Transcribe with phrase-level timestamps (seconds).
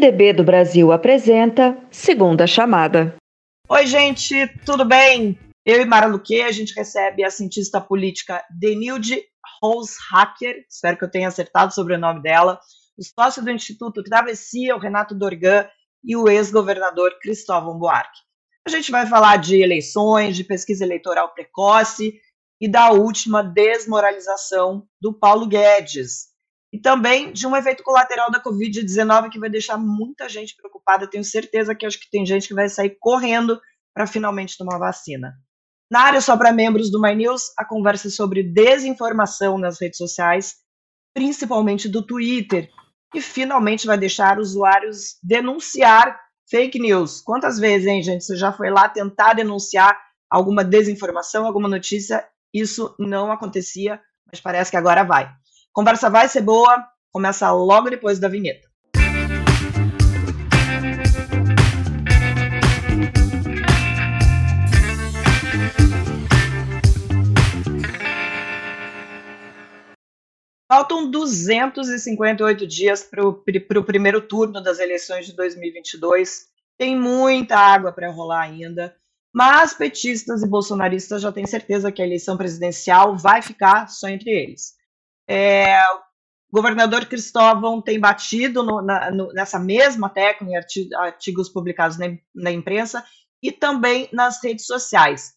[0.00, 3.14] PMDB do Brasil apresenta Segunda Chamada.
[3.68, 5.38] Oi, gente, tudo bem?
[5.64, 9.22] Eu e Mara Luque, a gente recebe a cientista política Denilde
[10.10, 12.58] Hacker, espero que eu tenha acertado sobre o nome dela,
[12.98, 15.68] o sócio do Instituto Travessia, o Renato Dorgan,
[16.02, 18.20] e o ex-governador Cristóvão Buarque.
[18.66, 22.18] A gente vai falar de eleições, de pesquisa eleitoral precoce
[22.58, 26.29] e da última desmoralização do Paulo Guedes,
[26.72, 31.08] e também de um efeito colateral da Covid-19 que vai deixar muita gente preocupada.
[31.08, 33.60] Tenho certeza que acho que tem gente que vai sair correndo
[33.94, 35.34] para finalmente tomar vacina.
[35.90, 40.54] Na área só para membros do My News, a conversa sobre desinformação nas redes sociais,
[41.12, 42.70] principalmente do Twitter,
[43.10, 46.16] que finalmente vai deixar usuários denunciar
[46.48, 47.20] fake news.
[47.20, 50.00] Quantas vezes, hein, gente, você já foi lá tentar denunciar
[50.30, 52.24] alguma desinformação, alguma notícia?
[52.54, 54.00] Isso não acontecia,
[54.30, 55.28] mas parece que agora vai.
[55.72, 58.68] Conversa vai ser boa, começa logo depois da vinheta.
[70.68, 76.48] Faltam 258 dias para o primeiro turno das eleições de 2022.
[76.76, 78.96] Tem muita água para rolar ainda,
[79.32, 84.30] mas petistas e bolsonaristas já têm certeza que a eleição presidencial vai ficar só entre
[84.30, 84.79] eles.
[85.32, 86.00] É, o
[86.52, 92.06] governador Cristóvão tem batido no, na, no, nessa mesma tecla em artigos, artigos publicados na,
[92.34, 93.04] na, imprensa
[93.40, 95.34] e também nas redes sociais.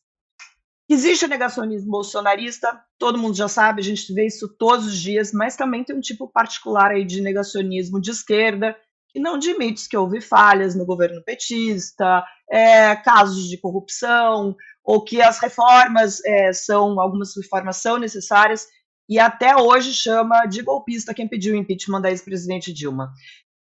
[0.90, 5.32] Existe o negacionismo bolsonarista, todo mundo já sabe, a gente vê isso todos os dias,
[5.32, 8.76] mas também tem um tipo particular aí de negacionismo de esquerda,
[9.10, 15.22] que não admite que houve falhas no governo petista, é, casos de corrupção, ou que
[15.22, 18.66] as reformas é, são, algumas reformas são necessárias
[19.10, 23.12] e até hoje chama de golpista quem pediu o impeachment da ex-presidente Dilma.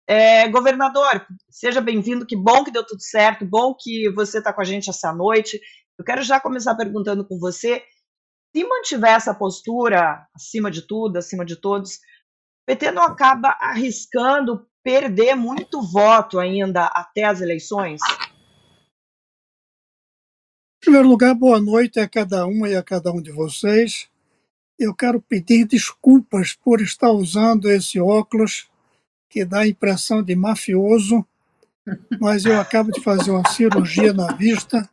[0.08, 4.62] É, governador, seja bem-vindo, que bom que deu tudo certo, bom que você está com
[4.62, 5.60] a gente essa noite.
[5.98, 7.84] Eu quero já começar perguntando com você,
[8.56, 14.68] se mantiver essa postura acima de tudo, acima de todos, o PT não acaba arriscando
[14.84, 18.00] perder muito voto ainda até as eleições?
[20.78, 24.08] Em primeiro lugar, boa noite a cada uma e a cada um de vocês
[24.78, 28.68] eu quero pedir desculpas por estar usando esse óculos
[29.30, 31.26] que dá a impressão de mafioso,
[32.20, 34.90] mas eu acabo de fazer uma cirurgia na vista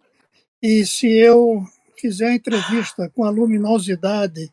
[0.63, 1.67] e se eu
[1.99, 4.51] fizer a entrevista com a luminosidade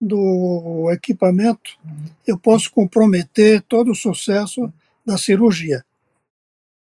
[0.00, 1.76] do equipamento,
[2.24, 4.72] eu posso comprometer todo o sucesso
[5.04, 5.84] da cirurgia.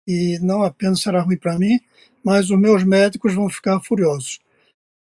[0.06, 1.80] E não apenas será ruim para mim,
[2.24, 4.40] mas os meus médicos vão ficar furiosos.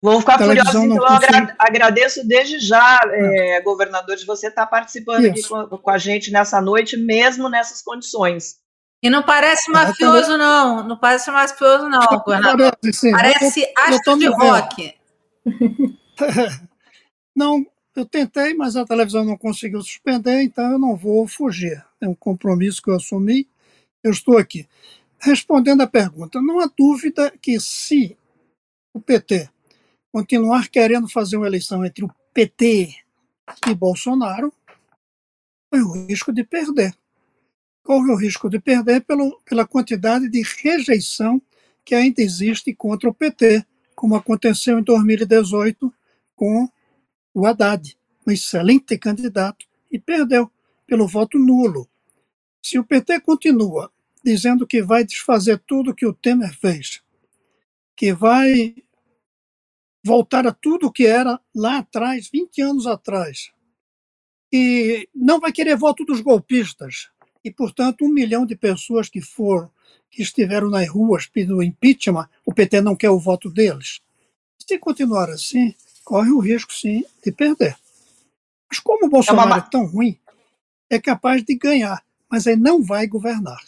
[0.02, 5.26] Vou ficar furioso, então eu agra agradeço desde já, é, governador, de você estar participando
[5.26, 5.54] Isso.
[5.54, 8.60] aqui com, com, a gente nessa noite, mesmo nessas condições.
[9.04, 10.84] E não parece mafioso, não.
[10.88, 12.78] Não parece mafioso, não, governador.
[12.82, 14.96] Parece, parece astro de rock.
[17.36, 21.84] não, eu tentei, mas a televisão não conseguiu suspender, então eu não vou fugir.
[22.00, 23.50] É um compromisso que eu assumi.
[24.02, 24.66] Eu estou aqui.
[25.20, 28.18] Respondendo à pergunta, não há dúvida que se
[28.94, 29.50] o PT
[30.12, 32.96] continuar querendo fazer uma eleição entre o PT
[33.68, 34.54] e Bolsonaro,
[35.70, 36.96] corre o risco de perder.
[37.84, 41.42] Corre o risco de perder pelo, pela quantidade de rejeição
[41.84, 43.66] que ainda existe contra o PT,
[43.96, 45.92] como aconteceu em 2018
[46.36, 46.70] com
[47.34, 50.52] o Haddad, um excelente candidato, e perdeu
[50.86, 51.88] pelo voto nulo.
[52.62, 53.92] Se o PT continua
[54.24, 57.02] dizendo que vai desfazer tudo que o Temer fez,
[57.96, 58.76] que vai
[60.04, 63.52] voltar a tudo o que era lá atrás, 20 anos atrás.
[64.52, 67.10] E não vai querer voto dos golpistas.
[67.44, 69.70] E, portanto, um milhão de pessoas que foram,
[70.10, 74.02] que estiveram nas ruas pedindo impeachment, o PT não quer o voto deles.
[74.58, 75.74] Se continuar assim,
[76.04, 77.78] corre o risco, sim, de perder.
[78.70, 79.58] Mas como o Bolsonaro é, uma...
[79.60, 80.20] é tão ruim,
[80.90, 83.62] é capaz de ganhar, mas ele não vai governar.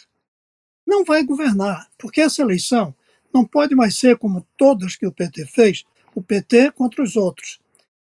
[0.85, 2.93] Não vai governar, porque essa eleição
[3.33, 5.85] não pode mais ser como todas que o PT fez,
[6.15, 7.59] o PT contra os outros.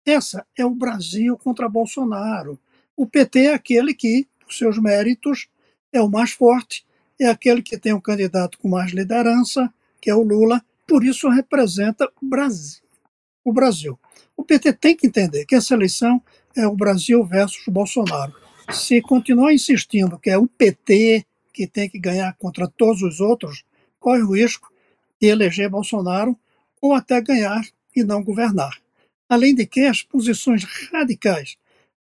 [0.05, 2.58] Essa é o Brasil contra Bolsonaro.
[2.97, 5.49] O PT é aquele que, por seus méritos,
[5.93, 6.87] é o mais forte,
[7.19, 11.29] é aquele que tem um candidato com mais liderança, que é o Lula, por isso
[11.29, 12.82] representa o Brasil.
[13.44, 13.99] O Brasil.
[14.37, 16.23] O PT tem que entender que essa eleição
[16.55, 18.35] é o Brasil versus Bolsonaro.
[18.70, 23.64] Se continuar insistindo que é o PT que tem que ganhar contra todos os outros,
[23.99, 24.70] corre o risco
[25.20, 26.38] de eleger Bolsonaro
[26.81, 27.62] ou até ganhar
[27.96, 28.78] e não governar.
[29.28, 30.62] Além de que as posições
[30.93, 31.56] radicais,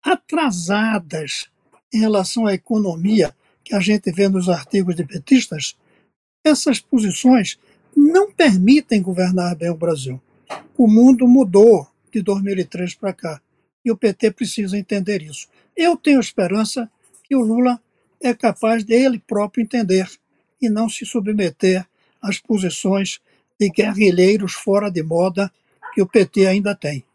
[0.03, 1.47] atrasadas
[1.93, 3.33] em relação à economia,
[3.63, 5.77] que a gente vê nos artigos de petistas,
[6.43, 7.57] essas posições
[7.95, 10.21] não permitem governar bem o Brasil.
[10.77, 13.41] O mundo mudou de 2003 para cá
[13.83, 15.47] e o PT precisa entender isso.
[15.75, 16.89] Eu tenho esperança
[17.23, 17.81] que o Lula
[18.21, 20.09] é capaz de ele próprio entender
[20.61, 21.85] e não se submeter
[22.21, 23.19] às posições
[23.59, 25.51] de guerrilheiros fora de moda
[25.95, 27.05] que o PT ainda tem.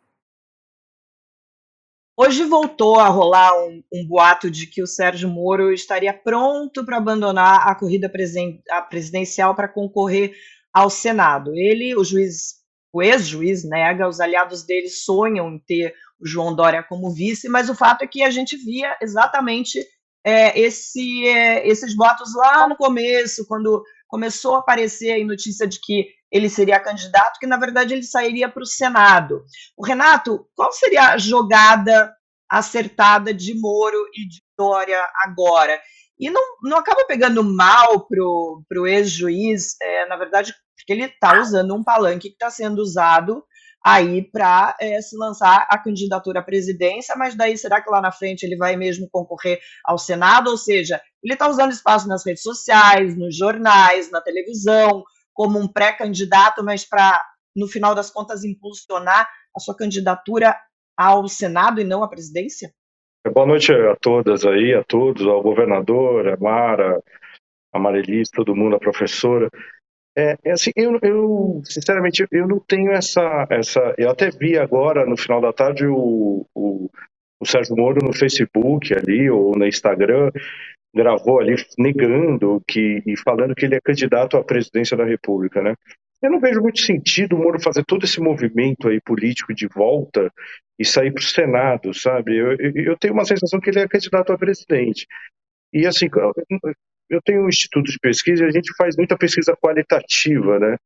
[2.16, 6.96] Hoje voltou a rolar um, um, boato de que o Sérgio Moro estaria pronto para
[6.96, 10.34] abandonar a corrida presen a presidencial para concorrer
[10.72, 11.54] ao Senado.
[11.54, 12.56] Ele, o juiz,
[12.90, 17.68] o ex-juiz, nega, os aliados dele sonham em ter o João Dória como vice, mas
[17.68, 19.78] o fato é que a gente via exatamente
[20.24, 25.78] é, esse, é, esses votos lá no começo, quando começou a aparecer a notícia de
[25.80, 29.44] que ele seria candidato, que na verdade ele sairia para o Senado.
[29.76, 32.14] O Renato, qual seria a jogada
[32.48, 35.80] acertada de Moro e de Dória agora?
[36.18, 41.40] E não, não acaba pegando mal para o ex-juiz, é, na verdade, porque ele está
[41.40, 43.42] usando um palanque que está sendo usado
[43.82, 48.12] aí para é, se lançar a candidatura à presidência, mas daí será que lá na
[48.12, 50.50] frente ele vai mesmo concorrer ao Senado?
[50.50, 55.02] Ou seja, ele está usando espaço nas redes sociais, nos jornais, na televisão,
[55.40, 57.18] como um pré-candidato, mas para,
[57.56, 59.26] no final das contas, impulsionar
[59.56, 60.54] a sua candidatura
[60.94, 62.70] ao Senado e não à presidência?
[63.32, 67.02] Boa noite a todas aí, a todos, ao governador, a Mara,
[67.72, 69.48] a Marilis, todo mundo, a professora.
[70.14, 73.94] É, é assim, eu, eu, sinceramente, eu não tenho essa, essa.
[73.96, 76.90] Eu até vi agora, no final da tarde, o, o,
[77.40, 80.30] o Sérgio Moro no Facebook ali, ou no Instagram,
[80.94, 85.74] gravou ali negando que, e falando que ele é candidato à presidência da República, né?
[86.22, 90.30] Eu não vejo muito sentido o Moro fazer todo esse movimento aí político de volta
[90.78, 92.36] e sair para o Senado, sabe?
[92.36, 95.06] Eu, eu, tenho uma sensação que ele é candidato a presidente.
[95.72, 96.08] E assim,
[97.08, 100.76] eu tenho um instituto de pesquisa e a gente faz muita pesquisa qualitativa, né?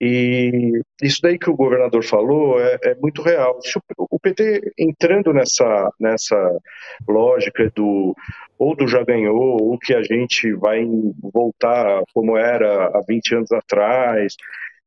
[0.00, 3.58] E isso daí que o governador falou é, é muito real.
[3.98, 6.58] O PT entrando nessa, nessa
[7.06, 8.16] lógica do
[8.58, 10.86] ou do já ganhou, ou que a gente vai
[11.32, 14.34] voltar como era há 20 anos atrás,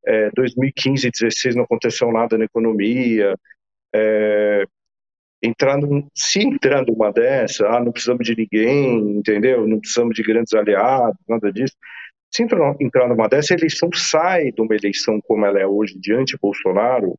[0.06, 3.34] é, 2015 e 2016 não aconteceu nada na economia,
[3.92, 4.64] é,
[5.42, 9.66] entrando, se entrar numa dessa, ah, não precisamos de ninguém, entendeu?
[9.66, 11.74] Não precisamos de grandes aliados, nada disso.
[12.34, 15.98] Se entrar, entrar numa dessa, a eleição sai de uma eleição como ela é hoje,
[15.98, 17.16] de anti-Bolsonaro,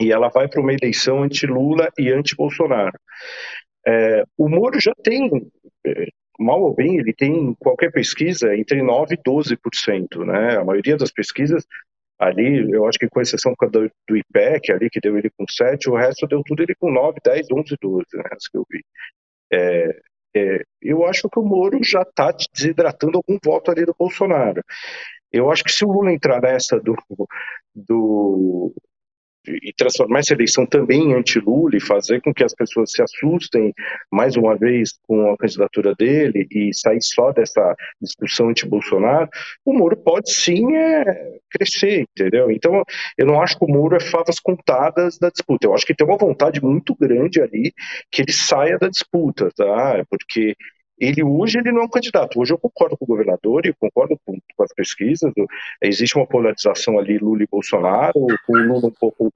[0.00, 2.98] e ela vai para uma eleição anti-Lula e anti-Bolsonaro.
[3.86, 5.30] É, o Moro já tem,
[5.86, 6.06] é,
[6.38, 10.24] mal ou bem, ele tem qualquer pesquisa entre 9% e 12%.
[10.24, 10.56] Né?
[10.56, 11.64] A maioria das pesquisas
[12.18, 15.88] ali, eu acho que com exceção do, do IPEC ali, que deu ele com 7,
[15.90, 18.84] o resto deu tudo ele com 9, 10, 11, 12, né, as que eu vi.
[19.52, 20.00] É,
[20.34, 24.62] é, eu acho que o Moro já está desidratando algum voto ali do Bolsonaro.
[25.32, 26.96] Eu acho que se o Lula entrar nessa do,
[27.74, 28.74] do
[29.46, 33.72] e transformar essa eleição também em anti-Lula e fazer com que as pessoas se assustem
[34.10, 39.28] mais uma vez com a candidatura dele e sair só dessa discussão anti-Bolsonaro,
[39.64, 42.50] o Moro pode sim é, crescer, entendeu?
[42.50, 42.82] Então,
[43.18, 45.66] eu não acho que o Moro é favas contadas da disputa.
[45.66, 47.72] Eu acho que tem uma vontade muito grande ali
[48.10, 50.04] que ele saia da disputa, tá?
[50.08, 50.56] Porque
[50.98, 52.40] ele hoje ele não é um candidato.
[52.40, 55.32] Hoje eu concordo com o governador e concordo com, com, as pesquisas.
[55.82, 59.32] Existe uma polarização ali Lula e Bolsonaro, com o Lula um pouco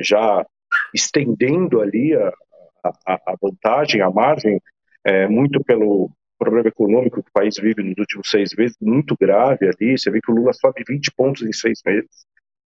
[0.00, 0.44] já
[0.94, 2.32] estendendo ali a,
[3.06, 4.60] a, a vantagem, a margem,
[5.04, 9.66] é, muito pelo problema econômico que o país vive nos últimos seis meses, muito grave
[9.66, 9.96] ali.
[9.98, 12.26] Você vê que o Lula sobe 20 pontos em seis meses,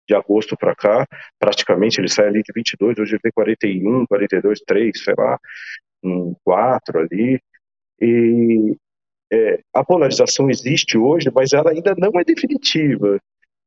[0.08, 1.06] de agosto para cá,
[1.40, 5.38] praticamente ele sai ali de 22, hoje ele tem 41, 42, 3, sei lá,
[6.04, 7.40] um 4 ali.
[8.02, 8.76] E
[9.32, 13.20] é, a polarização existe hoje, mas ela ainda não é definitiva.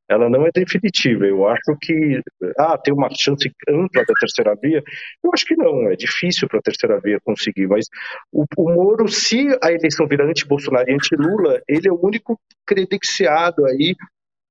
[0.09, 1.25] Ela não é definitiva.
[1.25, 2.21] Eu acho que
[2.57, 4.83] ah, tem uma chance ampla da terceira via.
[5.23, 5.89] Eu acho que não.
[5.89, 7.67] É difícil para a terceira via conseguir.
[7.67, 7.87] Mas
[8.31, 13.65] o, o Moro, se a eleição virar anti-Bolsonaro e anti-Lula, ele é o único credenciado
[13.65, 13.95] aí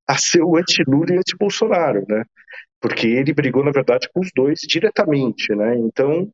[0.08, 2.24] a ser o anti-Lula e anti-Bolsonaro, né?
[2.80, 5.76] Porque ele brigou, na verdade, com os dois diretamente, né?
[5.76, 6.28] Então,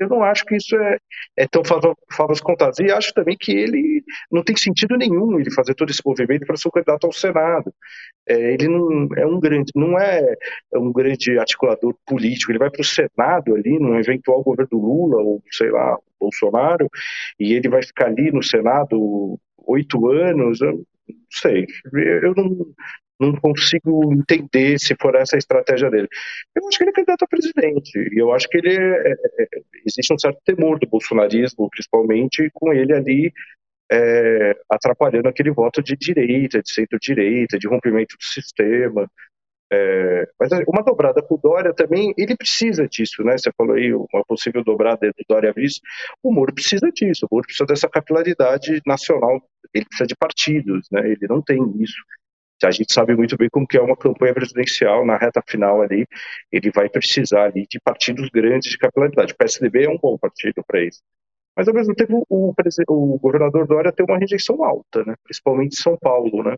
[0.00, 0.98] eu não acho que isso é,
[1.36, 1.62] é tão
[2.12, 2.78] favas contadas.
[2.78, 6.56] E acho também que ele não tem sentido nenhum ele fazer todo esse movimento para
[6.56, 7.72] ser candidato ao Senado.
[8.28, 10.22] É, ele não é um grande, não é
[10.74, 12.52] um grande articulador político.
[12.52, 16.88] Ele vai para o Senado ali, num eventual governo do Lula ou sei lá, Bolsonaro,
[17.38, 20.60] e ele vai ficar ali no Senado oito anos.
[20.60, 20.84] Eu não
[21.30, 21.66] sei.
[22.22, 22.74] Eu não,
[23.18, 26.08] não consigo entender se for essa a estratégia dele.
[26.54, 29.12] Eu acho que ele é candidato a presidente, e eu acho que ele é, é,
[29.12, 29.46] é,
[29.86, 33.32] existe um certo temor do bolsonarismo, principalmente com ele ali
[33.90, 39.08] é, atrapalhando aquele voto de direita, de centro-direita, de rompimento do sistema.
[39.72, 43.36] É, mas uma dobrada com o Dória também, ele precisa disso, né?
[43.36, 45.80] Você falou aí, uma possível dobrada do Dória Vice.
[46.22, 49.42] O Moro precisa disso, o Moro precisa dessa capilaridade nacional,
[49.74, 51.00] ele precisa de partidos, né?
[51.10, 52.00] Ele não tem isso.
[52.64, 56.06] A gente sabe muito bem como que é uma campanha presidencial na reta final ali,
[56.50, 59.32] ele vai precisar ali de partidos grandes de capilaridade.
[59.32, 61.02] O PSDB é um bom partido para isso.
[61.56, 62.52] Mas ao mesmo tempo o,
[62.88, 65.14] o, governador Dória tem uma rejeição alta, né?
[65.24, 66.54] Principalmente em São Paulo, né?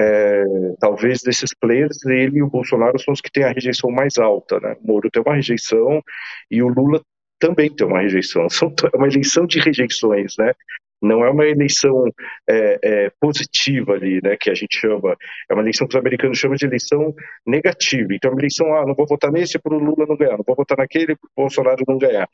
[0.00, 0.44] É,
[0.80, 4.60] talvez desses players, ele e o Bolsonaro são os que têm a rejeição mais alta,
[4.60, 4.76] né?
[4.80, 6.02] O Moro tem uma rejeição
[6.50, 7.02] e o Lula
[7.38, 8.48] também tem uma rejeição.
[8.50, 10.52] São é uma eleição de rejeições, né?
[11.00, 12.04] Não é uma eleição
[12.48, 15.16] é, é, positiva ali, né, que a gente chama,
[15.48, 17.14] é uma eleição que os americanos chamam de eleição
[17.46, 18.08] negativa.
[18.12, 20.44] Então, é uma eleição, ah, não vou votar nesse para o Lula não ganhar, não
[20.46, 22.28] vou votar naquele para o Bolsonaro não ganhar.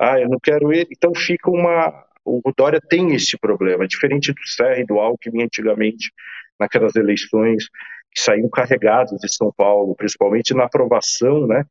[0.00, 0.88] Ah, eu não quero ele.
[0.90, 2.04] Então, fica uma.
[2.24, 6.12] O Dória tem esse problema, diferente do Serra e do Alckmin antigamente,
[6.58, 7.64] naquelas eleições
[8.12, 11.64] que saíam carregados de São Paulo, principalmente na aprovação, né,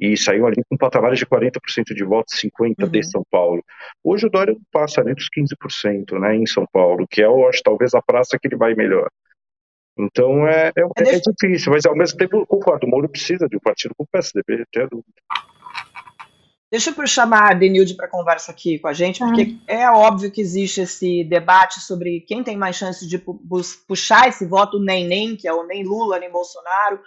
[0.00, 2.88] e saiu ali com patamares de 40% de votos, 50% uhum.
[2.88, 3.62] de São Paulo.
[4.02, 7.62] Hoje o Dória passa ali dos 15% né, em São Paulo, que é, eu acho,
[7.62, 9.08] talvez a praça que ele vai melhor.
[9.98, 13.56] Então é, é, é, é difícil, mas ao mesmo tempo concordo, o Moro precisa de
[13.56, 15.12] um partido com o PSDB, até dúvida.
[16.70, 19.72] Deixa eu chamar a Denilde para conversa aqui com a gente, porque ah.
[19.72, 23.20] é óbvio que existe esse debate sobre quem tem mais chance de
[23.88, 27.00] puxar esse voto nem-nem, que é o nem Lula, nem Bolsonaro,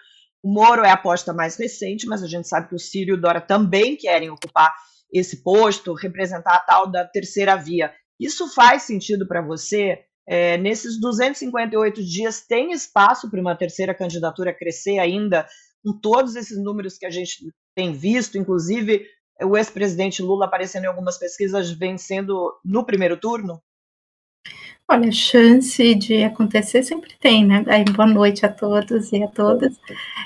[0.43, 3.13] o Moro é a aposta mais recente, mas a gente sabe que o Ciro e
[3.13, 4.73] o Dora também querem ocupar
[5.11, 7.93] esse posto, representar a tal da terceira via.
[8.19, 10.03] Isso faz sentido para você?
[10.27, 15.47] É, nesses 258 dias, tem espaço para uma terceira candidatura crescer ainda,
[15.83, 17.37] com todos esses números que a gente
[17.75, 19.05] tem visto, inclusive
[19.41, 23.61] o ex-presidente Lula aparecendo em algumas pesquisas vencendo no primeiro turno?
[24.93, 27.65] Olha, chance de acontecer sempre tem, né?
[27.67, 29.75] Aí, boa noite a todos e a todas.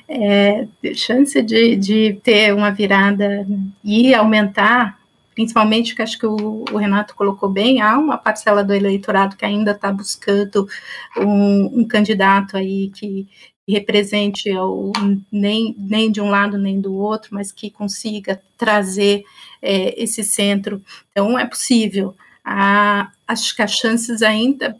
[0.10, 3.48] É, chance de, de ter uma virada
[3.82, 5.00] e aumentar,
[5.34, 9.46] principalmente que acho que o, o, Renato colocou bem, há uma parcela do eleitorado que
[9.46, 10.68] ainda está buscando
[11.16, 13.26] um, um, candidato aí que
[13.66, 14.92] represente o,
[15.32, 19.24] nem, nem de um lado nem do outro, mas que consiga trazer
[19.62, 20.82] é, esse centro.
[21.14, 22.14] Então, é possível
[22.50, 24.74] a, acho que as chances ainda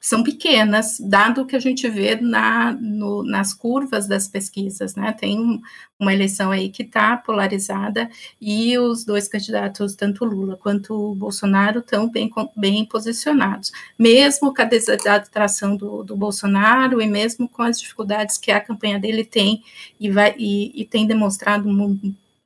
[0.00, 5.12] são pequenas, dado o que a gente vê na, no, nas curvas das pesquisas, né?
[5.12, 5.60] Tem um,
[5.98, 8.08] uma eleição aí que está polarizada
[8.40, 13.72] e os dois candidatos, tanto Lula quanto Bolsonaro, estão bem, bem posicionados.
[13.98, 19.00] Mesmo com a desatração do, do Bolsonaro e mesmo com as dificuldades que a campanha
[19.00, 19.64] dele tem
[19.98, 21.68] e, vai, e, e tem demonstrado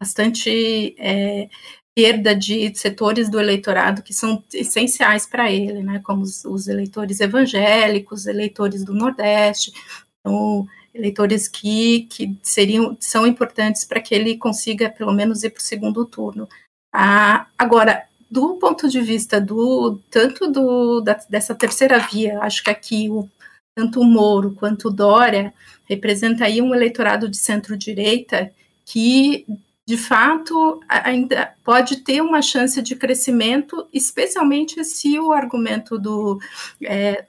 [0.01, 1.49] bastante é,
[1.95, 7.21] perda de setores do eleitorado que são essenciais para ele, né, como os, os, eleitores
[7.21, 9.73] evangélicos, eleitores do Nordeste,
[10.21, 15.61] então, eleitores que, que seriam são importantes para que ele consiga pelo menos ir para
[15.61, 16.49] o segundo turno.
[16.93, 22.71] Ah, agora, do ponto de vista do tanto do da, dessa terceira via, acho que
[22.71, 23.29] aqui o
[23.77, 25.53] tanto o Moro quanto o Dória
[25.85, 28.53] representa aí um eleitorado de centro-direita
[28.85, 29.47] que
[29.87, 36.39] de fato, ainda pode ter uma chance de crescimento, especialmente se o argumento do,
[36.83, 37.27] é,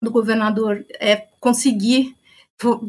[0.00, 2.16] do governador é conseguir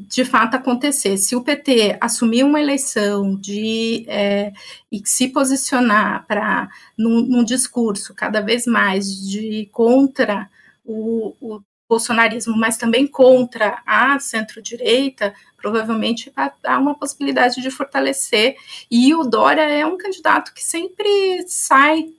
[0.08, 1.18] de fato acontecer.
[1.18, 4.54] Se o PT assumir uma eleição de é,
[4.92, 10.50] e se posicionar para num, num, discurso cada vez mais de contra
[10.86, 11.62] o, o
[11.94, 18.56] bolsonarismo, mas também contra a centro-direita, provavelmente há uma possibilidade de fortalecer.
[18.90, 22.10] E o Dória é um candidato que sempre sai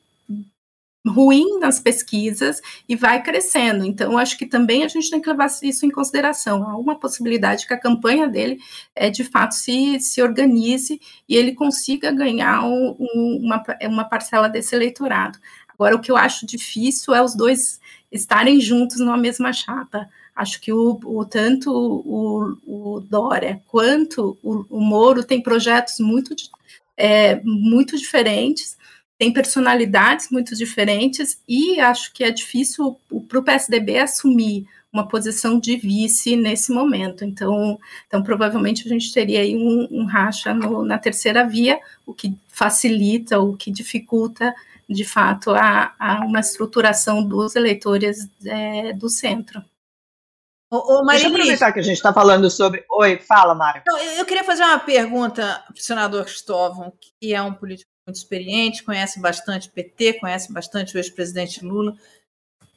[1.06, 3.84] ruim nas pesquisas e vai crescendo.
[3.84, 6.66] Então, acho que também a gente tem que levar isso em consideração.
[6.66, 8.58] Há uma possibilidade que a campanha dele
[8.94, 14.48] é, de fato se, se organize e ele consiga ganhar um, um, uma, uma parcela
[14.48, 15.38] desse eleitorado.
[15.68, 17.80] Agora, o que eu acho difícil é os dois
[18.14, 20.08] estarem juntos numa mesma chapa.
[20.34, 26.34] Acho que o, o tanto o, o, Dória quanto o, o Moro têm projetos muito,
[26.96, 28.76] é, muito diferentes,
[29.18, 32.96] têm personalidades muito diferentes, e acho que é difícil
[33.28, 37.24] para o PSDB assumir uma posição de vice nesse momento.
[37.24, 42.14] Então, então provavelmente a gente teria aí um, um racha no, na terceira via, o
[42.14, 44.54] que facilita, o que dificulta
[44.88, 49.64] de fato, a, a uma estruturação dos eleitores é, do centro.
[50.70, 52.84] Ô, ô, Deixa eu aproveitar que a gente está falando sobre.
[52.90, 53.82] Oi, fala, Mara.
[54.16, 58.82] Eu queria fazer uma pergunta para o senador Cristóvão, que é um político muito experiente,
[58.82, 61.96] conhece bastante PT, conhece bastante o ex-presidente Lula.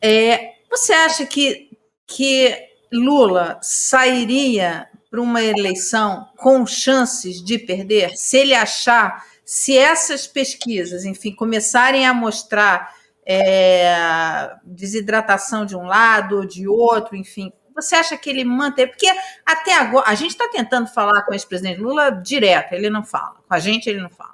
[0.02, 1.77] É, você acha que,
[2.08, 2.56] que
[2.92, 11.06] Lula sairia para uma eleição com chances de perder se ele achar, se essas pesquisas,
[11.06, 12.96] enfim, começarem a mostrar
[13.26, 18.88] é, desidratação de um lado ou de outro, enfim, você acha que ele mantém?
[18.88, 19.08] Porque
[19.46, 23.36] até agora, a gente está tentando falar com o ex-presidente Lula direto, ele não fala.
[23.48, 24.34] Com a gente, ele não fala.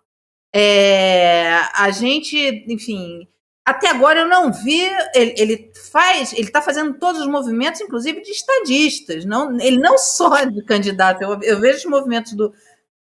[0.55, 2.37] É, a gente,
[2.67, 3.27] enfim,
[3.65, 4.81] até agora eu não vi.
[5.15, 9.25] Ele, ele faz, ele está fazendo todos os movimentos, inclusive de estadistas.
[9.25, 11.21] Não, ele não só de candidato.
[11.21, 12.53] Eu, eu vejo os movimentos do,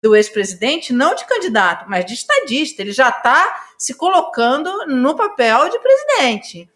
[0.02, 2.82] do ex-presidente não de candidato, mas de estadista.
[2.82, 6.70] Ele já está se colocando no papel de presidente.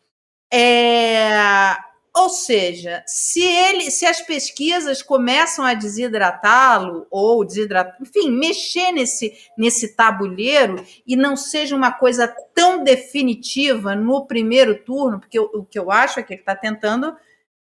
[0.52, 1.76] É,
[2.18, 9.32] ou seja, se ele, se as pesquisas começam a desidratá-lo ou desidratar, enfim, mexer nesse
[9.56, 15.64] nesse tabuleiro e não seja uma coisa tão definitiva no primeiro turno, porque o, o
[15.64, 17.16] que eu acho é que ele está tentando, não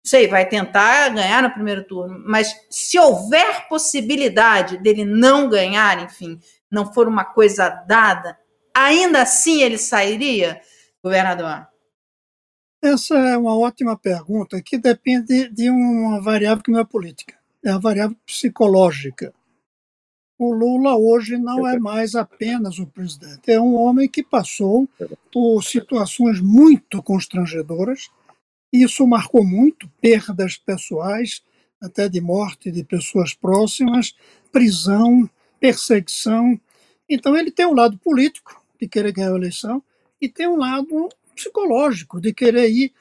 [0.05, 6.41] sei, vai tentar ganhar no primeiro turno, mas se houver possibilidade dele não ganhar, enfim,
[6.69, 8.37] não for uma coisa dada,
[8.75, 10.61] ainda assim ele sairia,
[11.01, 11.72] governador?
[12.85, 17.71] Essa é uma ótima pergunta que depende de uma variável que não é política, é
[17.71, 19.33] a variável psicológica.
[20.37, 24.89] O Lula hoje não é mais apenas o presidente, é um homem que passou
[25.33, 28.11] por situações muito constrangedoras.
[28.73, 31.41] Isso marcou muito perdas pessoais,
[31.81, 34.17] até de morte de pessoas próximas,
[34.51, 36.61] prisão, perseguição.
[37.09, 39.81] Então ele tem um lado político de querer ganhar a eleição
[40.21, 41.09] e tem um lado
[41.43, 42.93] psicológico de querer ir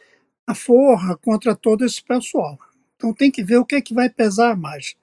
[0.47, 2.57] à forra contra todo esse pessoal.
[2.95, 4.95] Então tem que ver o que é que vai pesar mais.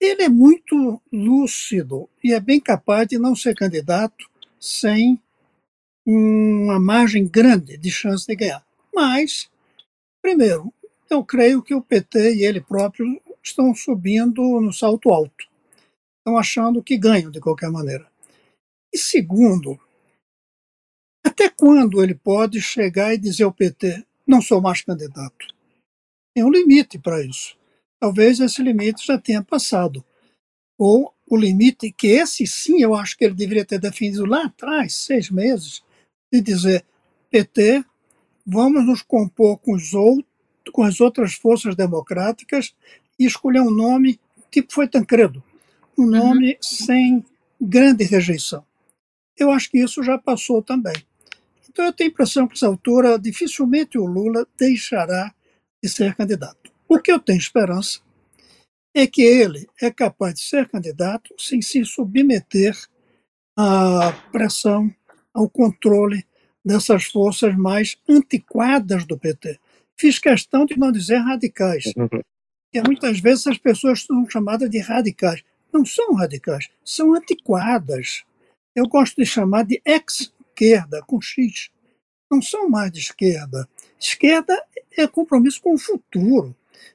[0.00, 5.20] Ele é muito lúcido e é bem capaz de não ser candidato sem
[6.06, 8.64] uma margem grande de chance de ganhar.
[8.94, 9.50] Mas,
[10.22, 10.72] primeiro,
[11.08, 15.48] eu creio que o PT e ele próprio estão subindo no salto alto.
[16.18, 18.06] Estão achando que ganham de qualquer maneira.
[18.92, 19.78] E segundo,
[21.40, 25.46] até quando ele pode chegar e dizer ao PT: não sou mais candidato?
[26.34, 27.56] Tem um limite para isso.
[27.98, 30.04] Talvez esse limite já tenha passado.
[30.78, 34.94] Ou o limite, que esse sim eu acho que ele deveria ter definido lá atrás,
[34.94, 35.82] seis meses,
[36.30, 36.84] de dizer:
[37.30, 37.82] PT,
[38.46, 40.26] vamos nos compor com, os outros,
[40.72, 42.74] com as outras forças democráticas
[43.18, 45.42] e escolher um nome, tipo foi Tancredo,
[45.96, 46.10] um uhum.
[46.10, 46.58] nome uhum.
[46.60, 47.24] sem
[47.58, 48.62] grande rejeição.
[49.38, 50.92] Eu acho que isso já passou também.
[51.80, 55.34] Então eu tenho a impressão que, nessa altura, dificilmente o Lula deixará
[55.82, 56.70] de ser candidato.
[56.86, 58.00] O que eu tenho esperança
[58.94, 62.76] é que ele é capaz de ser candidato sem se submeter
[63.56, 64.94] à pressão,
[65.32, 66.26] ao controle
[66.62, 69.58] dessas forças mais antiquadas do PT.
[69.98, 72.08] Fiz questão de não dizer radicais, uhum.
[72.08, 75.42] porque muitas vezes as pessoas são chamadas de radicais.
[75.72, 78.22] Não são radicais, são antiquadas.
[78.76, 81.70] Eu gosto de chamar de ex esquerda com X.
[82.30, 83.68] Não são mais de esquerda.
[83.98, 84.54] Esquerda
[84.96, 86.54] é compromisso com o futuro.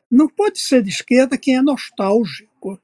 [0.10, 2.80] Não pode ser de esquerda quem é nostálgico.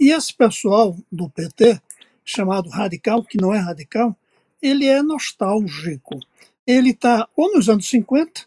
[0.00, 1.80] E esse pessoal do PT,
[2.24, 4.16] chamado radical, que não é radical,
[4.60, 6.18] ele é nostálgico.
[6.66, 8.46] Ele está ou nos anos 50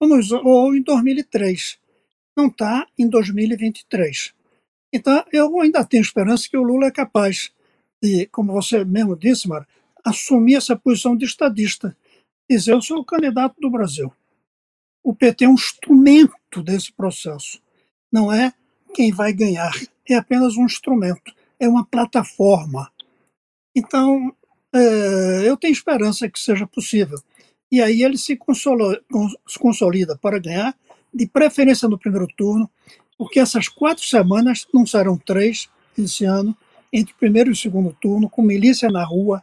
[0.00, 1.78] ou, nos, ou em 2003.
[2.36, 4.34] Não está em 2023.
[4.92, 7.52] Então, eu ainda tenho esperança que o Lula é capaz
[8.02, 9.66] de, como você mesmo disse, Mara,
[10.04, 11.96] assumir essa posição de estadista.
[12.48, 14.12] Dizer, eu sou o candidato do Brasil.
[15.02, 17.60] O PT é um instrumento desse processo.
[18.12, 18.52] Não é
[18.94, 19.72] quem vai ganhar,
[20.08, 22.90] é apenas um instrumento, é uma plataforma.
[23.74, 24.34] Então,
[24.72, 27.20] é, eu tenho esperança que seja possível.
[27.70, 28.36] E aí ele se
[29.60, 30.76] consolida, para ganhar,
[31.14, 32.68] de preferência no primeiro turno,
[33.16, 36.56] porque essas quatro semanas não serão três esse ano,
[36.92, 39.42] entre primeiro e segundo turno, com milícia na rua,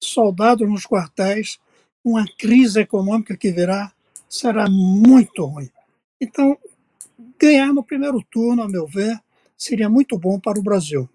[0.00, 1.58] soldados nos quartéis,
[2.04, 3.92] uma crise econômica que virá
[4.28, 5.70] será muito ruim.
[6.20, 6.56] Então,
[7.38, 9.18] ganhar no primeiro turno, a meu ver,
[9.56, 11.08] seria muito bom para o Brasil.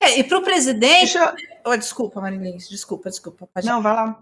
[0.00, 1.14] É, e para o presidente.
[1.14, 1.34] Deixa...
[1.64, 3.48] Oh, desculpa, Marilins, desculpa, desculpa.
[3.52, 3.66] Pode...
[3.66, 4.20] Não, vai lá.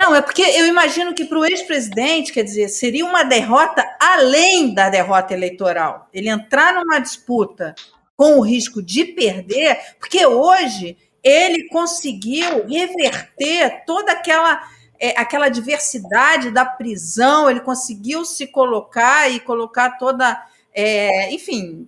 [0.00, 4.74] Não, é porque eu imagino que para o ex-presidente, quer dizer, seria uma derrota além
[4.74, 6.08] da derrota eleitoral.
[6.12, 7.74] Ele entrar numa disputa
[8.14, 14.62] com o risco de perder, porque hoje ele conseguiu reverter toda aquela
[14.98, 20.40] é, aquela diversidade da prisão, ele conseguiu se colocar e colocar toda,
[20.72, 21.86] é, enfim,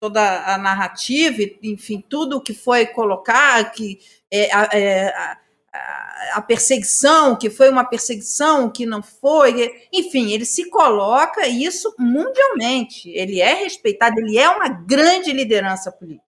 [0.00, 4.50] toda a narrativa, enfim, tudo que foi colocar, que é,
[6.32, 13.08] a perseguição, que foi uma perseguição, que não foi, enfim, ele se coloca isso mundialmente.
[13.10, 16.27] Ele é respeitado, ele é uma grande liderança política.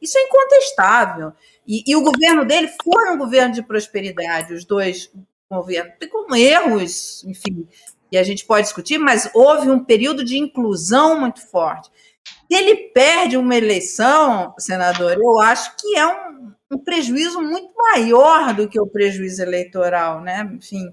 [0.00, 1.32] Isso é incontestável.
[1.66, 5.10] E, e o governo dele foi um governo de prosperidade, os dois
[5.50, 7.66] governos, com erros, enfim,
[8.12, 11.90] e a gente pode discutir, mas houve um período de inclusão muito forte.
[12.24, 18.52] Se ele perde uma eleição, senador, eu acho que é um, um prejuízo muito maior
[18.54, 20.50] do que o prejuízo eleitoral, né?
[20.52, 20.90] Enfim,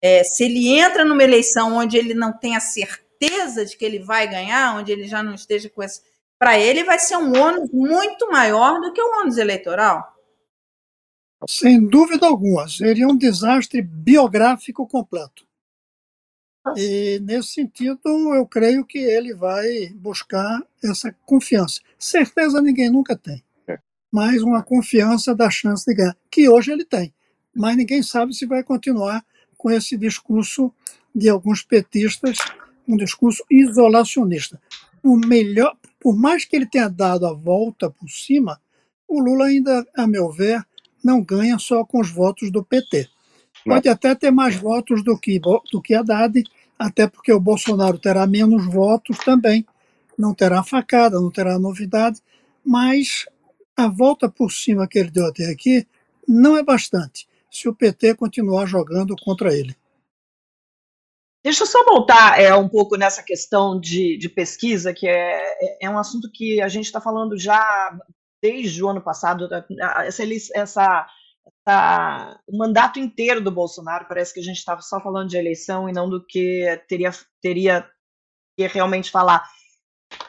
[0.00, 3.98] é, se ele entra numa eleição onde ele não tem a certeza de que ele
[3.98, 6.02] vai ganhar, onde ele já não esteja com esse.
[6.40, 10.16] Para ele, vai ser um ônus muito maior do que o ônus eleitoral.
[11.46, 15.46] Sem dúvida alguma, seria um desastre biográfico completo.
[16.76, 18.00] E, nesse sentido,
[18.34, 21.80] eu creio que ele vai buscar essa confiança.
[21.98, 23.78] Certeza ninguém nunca tem, é.
[24.10, 27.12] mas uma confiança da chance de ganhar, que hoje ele tem.
[27.54, 29.22] Mas ninguém sabe se vai continuar
[29.58, 30.72] com esse discurso
[31.14, 32.38] de alguns petistas,
[32.88, 34.60] um discurso isolacionista.
[35.02, 38.60] O melhor, por mais que ele tenha dado a volta por cima,
[39.06, 40.64] o Lula ainda, a meu ver,
[41.04, 43.08] não ganha só com os votos do PT.
[43.64, 46.42] Pode até ter mais votos do que, do que Haddad,
[46.78, 49.66] até porque o Bolsonaro terá menos votos também,
[50.16, 52.20] não terá facada, não terá novidade,
[52.64, 53.26] mas
[53.76, 55.86] a volta por cima que ele deu até aqui
[56.26, 59.76] não é bastante se o PT continuar jogando contra ele.
[61.42, 65.86] Deixa eu só voltar é, um pouco nessa questão de, de pesquisa, que é, é,
[65.86, 67.98] é um assunto que a gente está falando já
[68.42, 69.48] desde o ano passado.
[70.04, 70.22] Essa,
[70.54, 71.06] essa
[71.64, 75.88] Tá, o mandato inteiro do Bolsonaro, parece que a gente estava só falando de eleição
[75.88, 77.88] e não do que teria, teria
[78.56, 79.46] que realmente falar.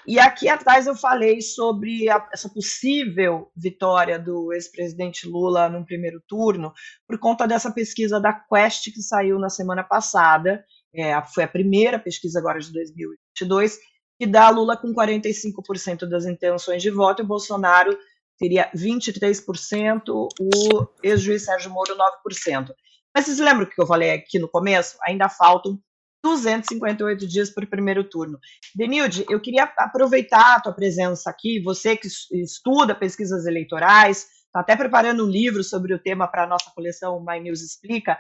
[0.06, 6.22] E aqui atrás eu falei sobre a, essa possível vitória do ex-presidente Lula no primeiro
[6.28, 6.74] turno,
[7.08, 11.98] por conta dessa pesquisa da Quest que saiu na semana passada, é, foi a primeira
[11.98, 13.78] pesquisa agora de 2022,
[14.20, 17.98] que dá Lula com 45% das intenções de voto e Bolsonaro
[18.38, 22.72] teria 23%, o ex-juiz Sérgio Moro 9%.
[23.16, 24.98] Mas vocês lembram o que eu falei aqui no começo?
[25.08, 25.80] Ainda faltam
[26.24, 28.40] 258 dias para o primeiro turno.
[28.76, 34.76] Denilde, eu queria aproveitar a tua presença aqui, você que estuda pesquisas eleitorais, está até
[34.76, 38.20] preparando um livro sobre o tema para a nossa coleção My News Explica.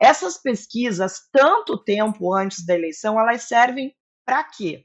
[0.00, 3.92] Essas pesquisas, tanto tempo antes da eleição, elas servem
[4.24, 4.84] para quê?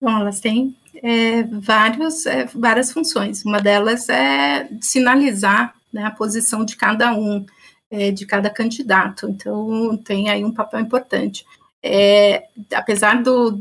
[0.00, 3.44] Bom, elas têm é, vários, é, várias funções.
[3.44, 7.44] Uma delas é sinalizar né, a posição de cada um,
[7.90, 9.28] é, de cada candidato.
[9.28, 11.44] Então, tem aí um papel importante.
[11.82, 13.58] É, apesar do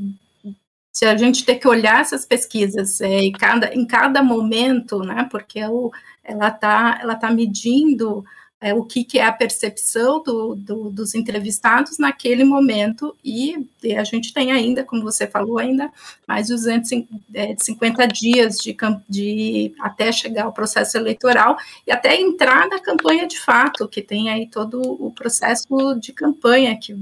[1.00, 5.26] se a gente ter que olhar essas pesquisas é, em, cada, em cada momento, né,
[5.32, 5.90] porque o,
[6.22, 8.26] ela está ela tá medindo
[8.60, 13.96] é, o que, que, é a percepção do, do, dos entrevistados naquele momento, e, e,
[13.96, 15.90] a gente tem ainda, como você falou, ainda
[16.28, 18.76] mais de 250 é, dias de,
[19.08, 21.58] de, até chegar ao processo eleitoral
[21.88, 26.78] e até entrar na campanha de fato, que tem aí todo o processo de campanha
[26.78, 26.94] que,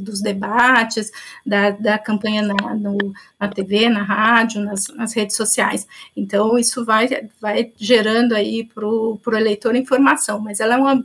[0.00, 1.10] dos debates,
[1.44, 2.96] da, da campanha na, no,
[3.38, 5.86] na TV, na rádio, nas, nas, redes sociais.
[6.16, 7.08] Então, isso vai,
[7.40, 11.04] vai gerando aí para o eleitor informação, mas ela é um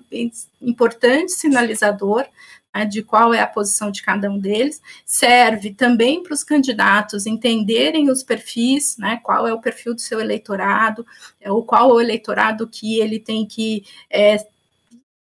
[0.62, 2.26] importante sinalizador
[2.74, 7.26] né, de qual é a posição de cada um deles, serve também para os candidatos
[7.26, 11.06] entenderem os perfis, né, qual é o perfil do seu eleitorado,
[11.46, 14.38] ou qual é o eleitorado que ele tem que é,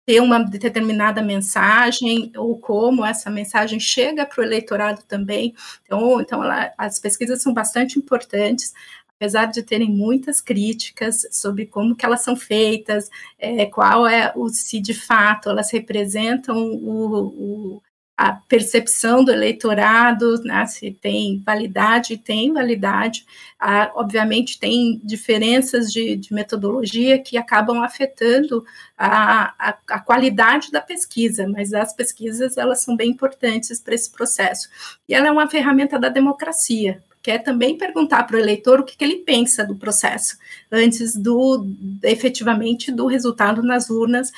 [0.05, 5.55] ter uma determinada mensagem ou como essa mensagem chega para o eleitorado também.
[5.85, 8.73] Então, então ela, as pesquisas são bastante importantes,
[9.17, 14.49] apesar de terem muitas críticas sobre como que elas são feitas, é, qual é o
[14.49, 17.83] se de fato elas representam o, o
[18.23, 23.27] a percepção do eleitorado, né, se tem validade, tem validade.
[23.59, 28.65] Ah, obviamente, tem diferenças de, de, metodologia que acabam afetando
[28.97, 34.13] a, a, a, qualidade da pesquisa, mas as pesquisas elas são bem importantes para esse
[34.13, 34.69] processo.
[35.09, 38.85] E ela é uma ferramenta da democracia, que é também perguntar para o eleitor o
[38.85, 40.37] que, que, ele pensa do processo,
[40.71, 41.67] antes do
[42.05, 44.31] efetivamente do resultado nas urnas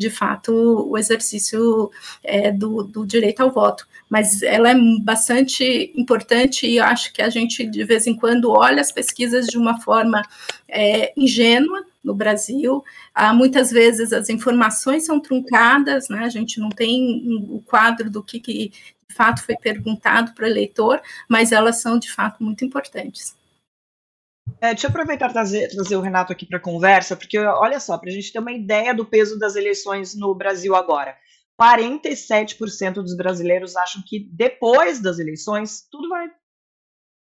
[0.00, 0.50] de fato,
[0.88, 1.90] o exercício
[2.24, 3.86] é, do, do, direito ao voto.
[4.08, 8.50] Mas ela é bastante importante e eu acho que a gente, de vez em quando,
[8.50, 10.22] olha as pesquisas de uma forma
[10.66, 12.82] é, ingênua no Brasil.
[13.14, 16.20] Há, muitas vezes as informações são truncadas, né?
[16.20, 18.72] a gente não tem o quadro do que, que
[19.06, 23.36] de fato foi perguntado para o eleitor, mas elas são de fato muito importantes.
[24.60, 27.78] É, deixa eu aproveitar e trazer, trazer o Renato aqui para a conversa, porque olha
[27.80, 31.16] só, para a gente ter uma ideia do peso das eleições no Brasil agora.
[31.60, 36.26] 47% dos brasileiros acham que depois das eleições tudo vai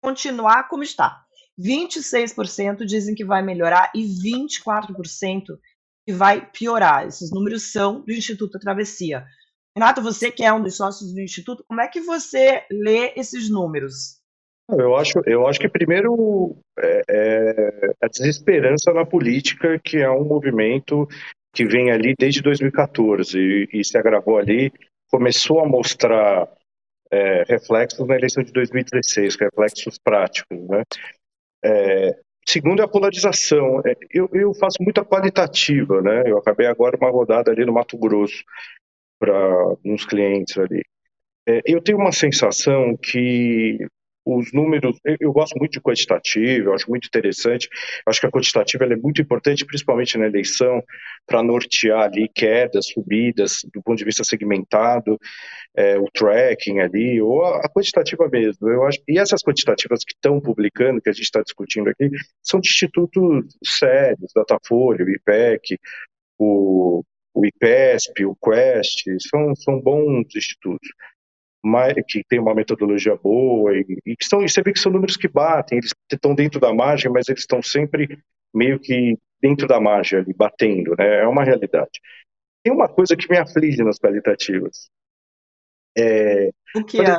[0.01, 1.25] continuar como está.
[1.59, 5.59] 26% dizem que vai melhorar e 24%
[6.07, 7.05] que vai piorar.
[7.05, 9.25] Esses números são do Instituto Travessia.
[9.75, 13.49] Renato, você que é um dos sócios do Instituto, como é que você lê esses
[13.49, 14.18] números?
[14.77, 20.23] Eu acho, eu acho que primeiro é, é a desesperança na política, que é um
[20.23, 21.07] movimento
[21.53, 24.71] que vem ali desde 2014 e, e se agravou ali,
[25.09, 26.47] começou a mostrar
[27.11, 30.83] é, reflexos na eleição de 2016, reflexos práticos, né?
[31.63, 32.15] É,
[32.47, 33.81] segundo é a polarização.
[33.85, 36.23] É, eu, eu faço muita qualitativa, né?
[36.27, 38.43] Eu acabei agora uma rodada ali no Mato Grosso
[39.19, 40.83] para uns clientes ali.
[41.47, 43.79] É, eu tenho uma sensação que
[44.37, 47.67] os números, eu gosto muito de quantitativo, eu acho muito interessante,
[48.05, 50.83] eu acho que a quantitativa é muito importante, principalmente na eleição,
[51.25, 55.17] para nortear ali quedas, subidas, do ponto de vista segmentado,
[55.75, 58.69] é, o tracking ali, ou a, a, quantitativa mesmo.
[58.69, 62.09] Eu acho, e essas quantitativas que estão publicando, que a gente está discutindo aqui,
[62.43, 65.77] são de institutos sérios, Datafolha, o IPEC,
[66.37, 70.89] o, o IPESP, o Quest, são, são bons institutos
[72.07, 75.17] que tem uma metodologia boa e, e que são, e você vê que são números
[75.17, 78.19] que batem, eles estão dentro da margem, mas eles estão sempre
[78.53, 81.21] meio que dentro da margem ali, batendo, né?
[81.21, 81.99] É uma realidade.
[82.63, 84.89] Tem uma coisa que me aflige nas qualitativas.
[85.97, 87.15] É, o que é?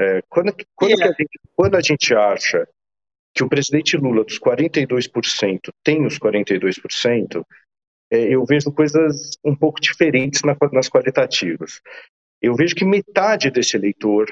[0.00, 1.04] é quando, quando, é?
[1.04, 2.66] A gente, quando a gente acha
[3.34, 7.44] que o presidente Lula, dos 42%, tem os 42%,
[8.10, 11.80] é, eu vejo coisas um pouco diferentes na, nas qualitativas
[12.42, 14.30] eu vejo que metade desse eleitor,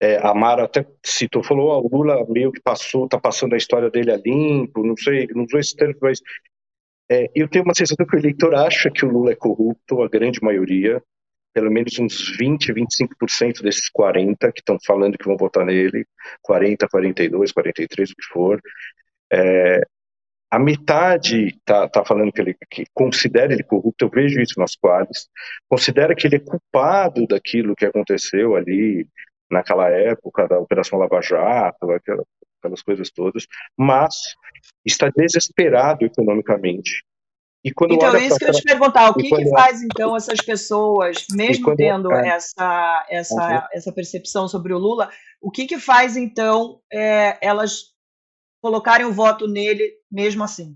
[0.00, 3.56] é, a Mara até citou, falou, oh, o Lula meio que passou, está passando a
[3.56, 6.20] história dele a limpo, não sei, não usou esse termo, mas
[7.10, 10.08] é, eu tenho uma sensação que o eleitor acha que o Lula é corrupto, a
[10.08, 11.02] grande maioria,
[11.52, 16.04] pelo menos uns 20, 25% desses 40 que estão falando que vão votar nele,
[16.42, 18.60] 40, 42, 43, o que for,
[19.32, 19.80] é,
[20.54, 24.76] a metade está tá falando que ele que considera ele corrupto, eu vejo isso nas
[24.76, 25.28] quadras,
[25.68, 29.04] considera que ele é culpado daquilo que aconteceu ali
[29.50, 32.26] naquela época da Operação Lava Jato, aquelas,
[32.60, 34.14] aquelas coisas todas, mas
[34.84, 37.02] está desesperado economicamente.
[37.64, 41.74] então, é isso que eu te perguntar, o que, que faz então essas pessoas, mesmo
[41.74, 42.28] tendo é...
[42.28, 43.62] essa, essa, uhum.
[43.72, 47.93] essa percepção sobre o Lula, o que, que faz então é, elas
[48.64, 50.74] colocarem o voto nele mesmo assim?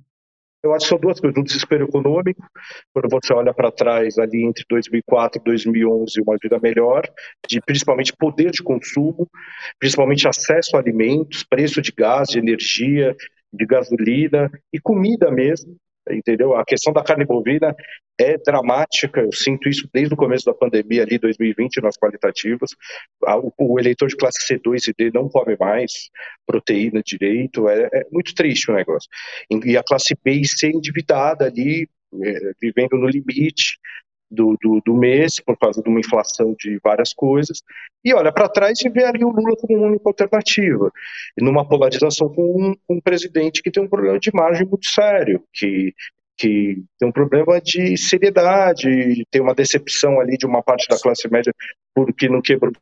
[0.62, 1.38] Eu acho que são duas coisas.
[1.38, 2.46] Um desespero econômico,
[2.92, 7.08] quando você olha para trás ali entre 2004 e 2011, uma vida melhor,
[7.48, 9.26] de principalmente poder de consumo,
[9.78, 13.16] principalmente acesso a alimentos, preço de gás, de energia,
[13.50, 15.74] de gasolina e comida mesmo
[16.10, 16.54] entendeu?
[16.54, 17.74] A questão da carne bovina
[18.18, 22.70] é dramática, eu sinto isso desde o começo da pandemia ali, 2020, nas qualitativas.
[23.56, 26.10] O, eleitor de classe C2 e D não come mais
[26.46, 29.08] proteína direito, é, é muito triste o negócio.
[29.50, 31.88] E a classe B e C endividada ali,
[32.22, 33.78] é, vivendo no limite,
[34.30, 37.62] do, do, do, mês, por causa de uma inflação de várias coisas,
[38.04, 40.92] e olha para trás e vê ali o Lula como uma única alternativa,
[41.36, 44.86] e numa polarização com um, com um presidente que tem um problema de margem muito
[44.86, 45.94] sério, que,
[46.36, 51.28] que tem um problema de seriedade, tem uma decepção ali de uma parte da classe
[51.28, 51.54] média
[51.94, 52.72] porque não quebrou.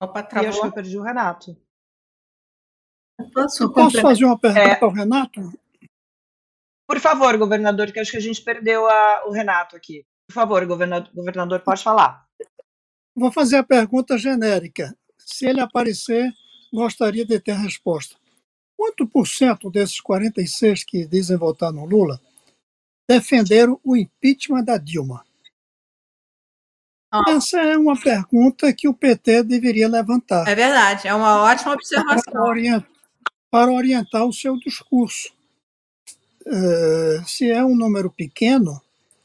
[0.00, 0.46] Opa, travou.
[0.46, 1.56] E acho que eu perdi o Renato.
[3.32, 4.84] Posso, posso fazer uma pergunta é...
[4.84, 5.61] ao Renato?
[6.86, 10.04] Por favor, governador, que acho que a gente perdeu a, o Renato aqui.
[10.26, 12.26] Por favor, governador, governador, pode falar.
[13.14, 14.96] Vou fazer a pergunta genérica.
[15.18, 16.32] Se ele aparecer,
[16.72, 18.16] gostaria de ter a resposta.
[18.76, 22.20] Quanto por cento desses 46 que dizem votar no Lula
[23.08, 25.24] defenderam o impeachment da Dilma?
[27.14, 27.30] Oh.
[27.30, 30.48] Essa é uma pergunta que o PT deveria levantar.
[30.48, 32.32] É verdade, é uma ótima observação.
[32.32, 32.90] Para orientar,
[33.50, 35.30] para orientar o seu discurso.
[36.46, 38.80] Eh, se é um número pequeno,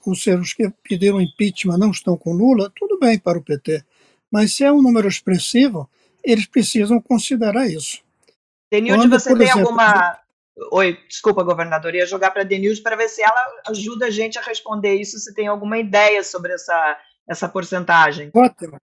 [0.05, 3.83] ou seja, os que pediram impeachment não estão com Lula, tudo bem para o PT.
[4.31, 5.89] Mas se é um número expressivo,
[6.23, 8.01] eles precisam considerar isso.
[8.71, 10.19] Denilde, você tem exemplo, alguma.
[10.71, 14.37] Oi, desculpa, governador, ia jogar para a Denilde para ver se ela ajuda a gente
[14.37, 18.31] a responder isso, se tem alguma ideia sobre essa, essa porcentagem.
[18.33, 18.77] Ótimo.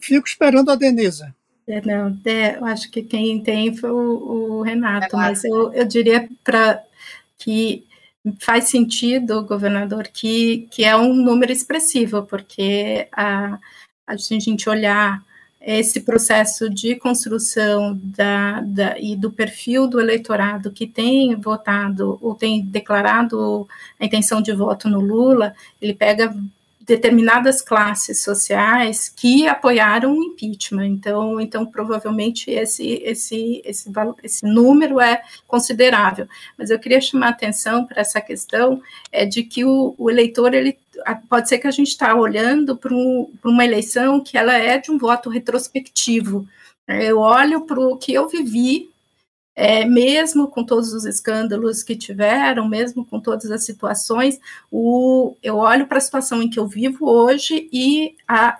[0.00, 1.24] Fico esperando a Denise.
[1.66, 5.72] É, não, é, eu acho que quem tem foi o, o Renato, Renato, mas eu,
[5.72, 6.82] eu diria para
[7.42, 7.84] que
[8.38, 13.58] faz sentido, governador, que, que é um número expressivo, porque a,
[14.06, 15.20] a gente olhar
[15.60, 22.34] esse processo de construção da, da, e do perfil do eleitorado que tem votado ou
[22.34, 26.34] tem declarado a intenção de voto no Lula, ele pega
[26.86, 30.86] determinadas classes sociais que apoiaram o impeachment.
[30.86, 33.90] Então, então provavelmente esse, esse, esse,
[34.22, 36.26] esse número é considerável.
[36.58, 40.54] Mas eu queria chamar a atenção para essa questão é de que o, o eleitor
[40.54, 40.78] ele
[41.28, 44.90] pode ser que a gente está olhando para um, uma eleição que ela é de
[44.90, 46.46] um voto retrospectivo.
[46.86, 48.91] Eu olho para o que eu vivi
[49.64, 55.56] é, mesmo com todos os escândalos que tiveram, mesmo com todas as situações, o, eu
[55.56, 58.58] olho para a situação em que eu vivo hoje e a,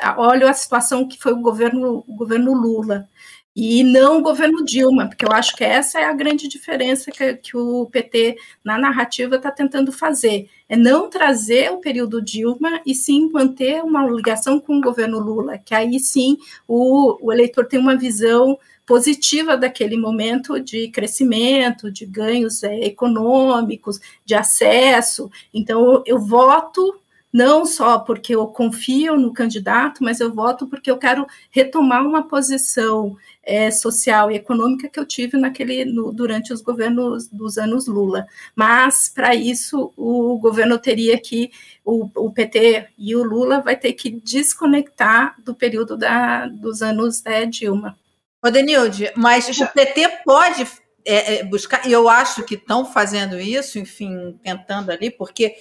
[0.00, 3.08] a, olho a situação que foi o governo, o governo Lula.
[3.54, 7.34] E não o governo Dilma, porque eu acho que essa é a grande diferença que,
[7.34, 12.92] que o PT na narrativa está tentando fazer, é não trazer o período Dilma e
[12.92, 17.78] sim manter uma ligação com o governo Lula, que aí sim o, o eleitor tem
[17.78, 18.58] uma visão
[18.90, 25.30] positiva daquele momento de crescimento, de ganhos é, econômicos, de acesso.
[25.54, 26.98] Então, eu voto
[27.32, 32.26] não só porque eu confio no candidato, mas eu voto porque eu quero retomar uma
[32.26, 37.86] posição é, social e econômica que eu tive naquele no, durante os governos dos anos
[37.86, 38.26] Lula.
[38.56, 41.52] Mas para isso o governo teria que
[41.84, 47.24] o, o, PT e o Lula vai ter que desconectar do período da, dos anos
[47.24, 47.96] é, Dilma.
[48.42, 49.64] Ô, Denilde, mas Deixa...
[49.64, 50.66] o PT pode
[51.04, 55.54] é, é, buscar, e eu acho que estão fazendo isso, enfim, tentando ali, porque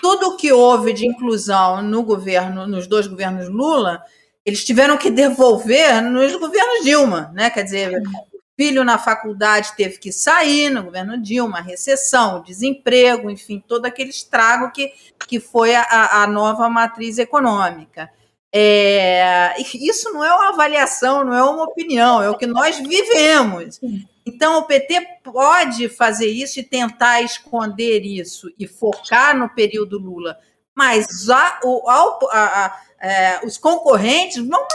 [0.00, 4.02] tudo o que houve de inclusão no governo, nos dois governos Lula,
[4.44, 7.50] eles tiveram que devolver nos governos Dilma, né?
[7.50, 7.98] Quer dizer,
[8.32, 14.10] o filho na faculdade teve que sair no governo Dilma, recessão, desemprego, enfim, todo aquele
[14.10, 14.92] estrago que,
[15.26, 18.10] que foi a, a nova matriz econômica.
[18.52, 23.78] É, isso não é uma avaliação, não é uma opinião, é o que nós vivemos.
[24.24, 30.38] Então, o PT pode fazer isso e tentar esconder isso e focar no período Lula,
[30.74, 34.66] mas a, a, a, é, os concorrentes vão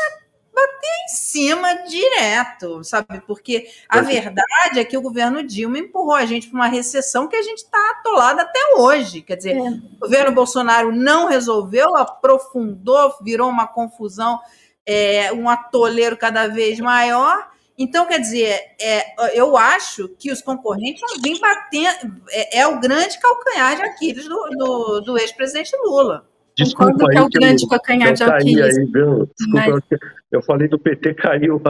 [0.54, 3.22] bater em cima direto, sabe?
[3.26, 7.36] Porque a verdade é que o governo Dilma empurrou a gente para uma recessão que
[7.36, 9.22] a gente está atolado até hoje.
[9.22, 9.62] Quer dizer, é.
[9.62, 14.40] o governo Bolsonaro não resolveu, aprofundou, virou uma confusão,
[14.86, 17.52] é, um atoleiro cada vez maior.
[17.78, 22.22] Então, quer dizer, é, eu acho que os concorrentes vão vir batendo.
[22.30, 26.28] É, é o grande calcanhar de Aquiles do, do, do ex-presidente Lula.
[26.56, 28.78] Desculpa aí, é o grande calcanhar de Aquiles.
[28.78, 29.30] Aí, viu?
[29.38, 30.00] Desculpa, Mas...
[30.32, 31.62] eu falei do PT caiu.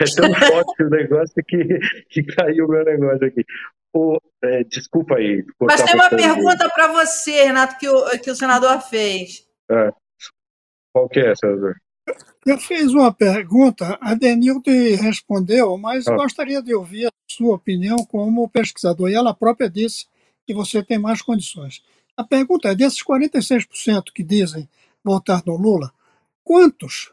[0.00, 3.44] É tão forte o negócio que, que caiu o meu negócio aqui.
[3.92, 5.44] O, é, desculpa aí.
[5.60, 9.44] Mas tem uma pergunta para você, Renato, que o, que o senador fez.
[9.70, 9.90] É.
[10.92, 11.74] Qual que é, senador?
[12.46, 16.14] Eu fiz uma pergunta, a Denilde respondeu, mas ah.
[16.14, 19.10] gostaria de ouvir a sua opinião como pesquisador.
[19.10, 20.06] E ela própria disse
[20.46, 21.82] que você tem mais condições.
[22.18, 24.68] A pergunta é: desses 46% que dizem
[25.04, 25.92] votar no Lula,
[26.42, 27.12] quantos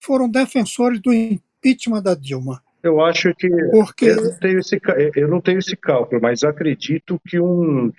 [0.00, 2.60] foram defensores do impeachment da Dilma?
[2.82, 4.06] Eu acho que Porque...
[4.06, 4.80] eu, não tenho esse,
[5.14, 7.94] eu não tenho esse cálculo, mas acredito que uns,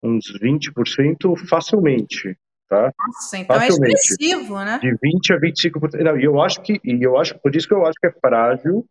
[0.00, 2.38] uns 20% facilmente.
[2.68, 2.92] Tá?
[2.96, 3.96] Nossa, então é facilmente.
[3.96, 4.78] é expressivo, né?
[4.80, 6.04] De 20 a 25%.
[6.04, 8.12] Não, e eu acho que, e eu acho, por isso que eu acho que é
[8.12, 8.86] frágil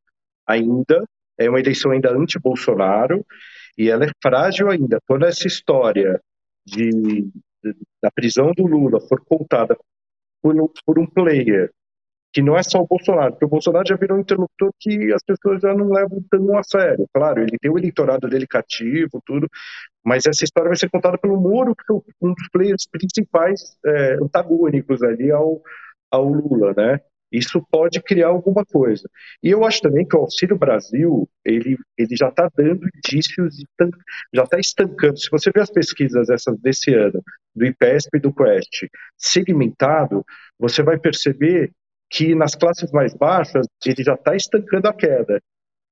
[0.46, 1.06] ainda,
[1.38, 3.26] é uma eleição ainda anti-Bolsonaro,
[3.78, 5.00] e ela é frágil ainda.
[5.08, 6.20] Quando essa história
[6.70, 6.90] de,
[7.64, 9.78] de, da prisão do Lula for contada
[10.42, 10.56] por,
[10.86, 11.72] por um player
[12.32, 15.24] que não é só o Bolsonaro, porque o Bolsonaro já virou um interlocutor que as
[15.24, 17.08] pessoas já não levam tão a sério.
[17.14, 19.48] Claro, ele tem o eleitorado dele cativo, tudo,
[20.06, 24.14] mas essa história vai ser contada pelo Moro, que é um dos players principais é,
[24.16, 25.62] antagônicos ali ao,
[26.12, 27.00] ao Lula, né?
[27.32, 29.08] Isso pode criar alguma coisa.
[29.44, 33.56] E eu acho também que o Auxílio Brasil, ele, ele já está dando indícios,
[34.34, 35.18] já está estancando.
[35.18, 37.22] Se você ver as pesquisas essas desse ano,
[37.56, 38.88] do IPESP e do Quest,
[39.18, 40.26] segmentado,
[40.58, 41.72] você vai perceber
[42.10, 45.40] que nas classes mais baixas ele já está estancando a queda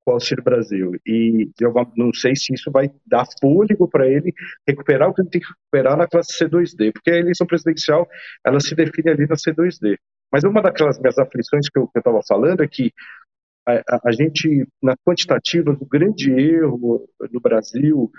[0.04, 0.93] com o Auxílio Brasil.
[1.06, 4.33] E eu não sei se isso vai dar fôlego para ele
[4.67, 8.08] recuperar o que ele tem que recuperar na classe C2D, porque a eleição presidencial
[8.46, 9.98] ela se define ali na C2D.
[10.32, 12.92] Mas uma daquelas minhas aflições que eu estava falando é que
[13.65, 18.12] a, a, a, gente, na quantitativa, o grande erro no Brasil,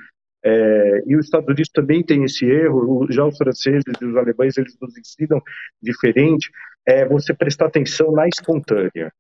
[0.45, 4.57] é, e os Estados Unidos também tem esse erro, já os franceses e os alemães,
[4.57, 5.41] eles nos ensinam
[5.83, 6.51] diferente,
[6.87, 9.13] é você prestar atenção na espontânea.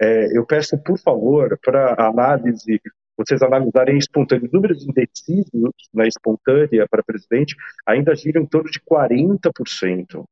[0.00, 2.80] É, eu peço, por favor, para análise,
[3.16, 4.46] vocês analisarem espontâneo.
[4.46, 7.54] Os números indecisos na espontânea para presidente
[7.86, 10.24] ainda giram em torno de 40%,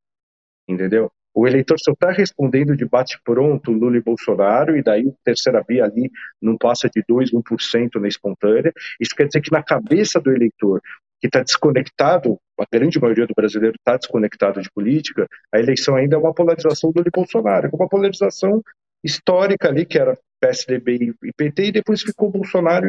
[0.68, 1.10] entendeu?
[1.34, 6.10] O eleitor só está respondendo de bate-pronto Lula e Bolsonaro, e daí terceira via ali
[6.40, 8.72] não passa de 2, 1% na espontânea.
[9.00, 10.80] Isso quer dizer que na cabeça do eleitor,
[11.20, 16.16] que está desconectado, a grande maioria do brasileiro está desconectado de política, a eleição ainda
[16.16, 18.62] é uma polarização do Lula e Bolsonaro, uma polarização
[19.02, 22.88] histórica ali, que era PSDB e PT, e depois ficou Bolsonaro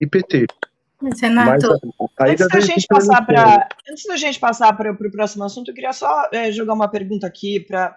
[0.00, 0.46] e PT.
[1.00, 1.68] Renato,
[2.18, 5.74] Mas, antes, da gente passar pra, antes da gente passar para o próximo assunto, eu
[5.74, 7.96] queria só é, jogar uma pergunta aqui para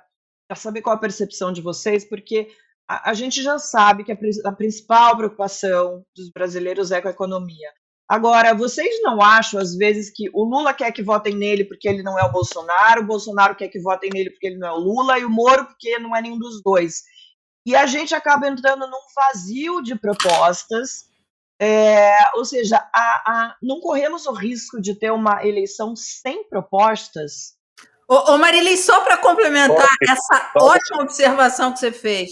[0.55, 2.49] saber qual a percepção de vocês, porque
[2.87, 7.11] a, a gente já sabe que a, a, principal preocupação dos brasileiros é com a
[7.11, 7.69] economia.
[8.07, 12.03] Agora, vocês não acham, às vezes, que o Lula quer que votem nele porque ele
[12.03, 14.79] não é o Bolsonaro, o Bolsonaro quer que votem nele porque ele não é o
[14.79, 17.01] Lula, e o Moro porque não é nenhum dos dois?
[17.65, 21.10] E a gente acaba entrando num vazio de propostas
[21.63, 27.55] é, ou seja, a, a, não corremos o risco de ter uma eleição sem propostas?
[28.09, 32.31] Ô, ô Marilei, só para complementar essa ótima observação que você fez,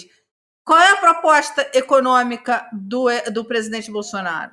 [0.65, 4.51] qual é a proposta econômica do, do presidente Bolsonaro?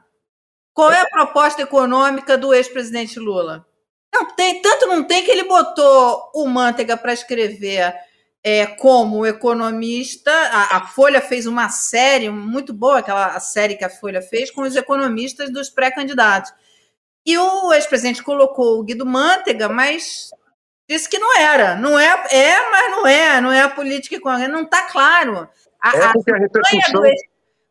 [0.75, 3.67] Qual é a proposta econômica do ex-presidente Lula?
[4.15, 7.95] Não tem, tanto não tem que ele botou o Manteiga para escrever
[8.49, 13.91] é, como economista, a, a, Folha fez uma série muito boa, aquela série que a
[13.91, 16.55] Folha fez, com os economistas dos pré-candidatos.
[17.27, 20.31] E o ex-presidente colocou o Guido Mantega, mas
[20.89, 21.75] disse que não era.
[21.75, 25.49] Não é, é, mas não é, não é a política econômica, não está claro.
[25.83, 27.05] A, é porque a, a repercussão...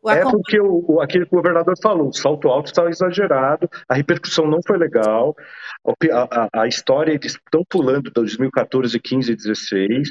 [0.08, 4.60] É porque o, o, aquele governador falou, o salto alto estava exagerado, a repercussão não
[4.64, 5.34] foi legal,
[6.12, 10.08] a, a, a história eles estão pulando 2014, 15 e 16,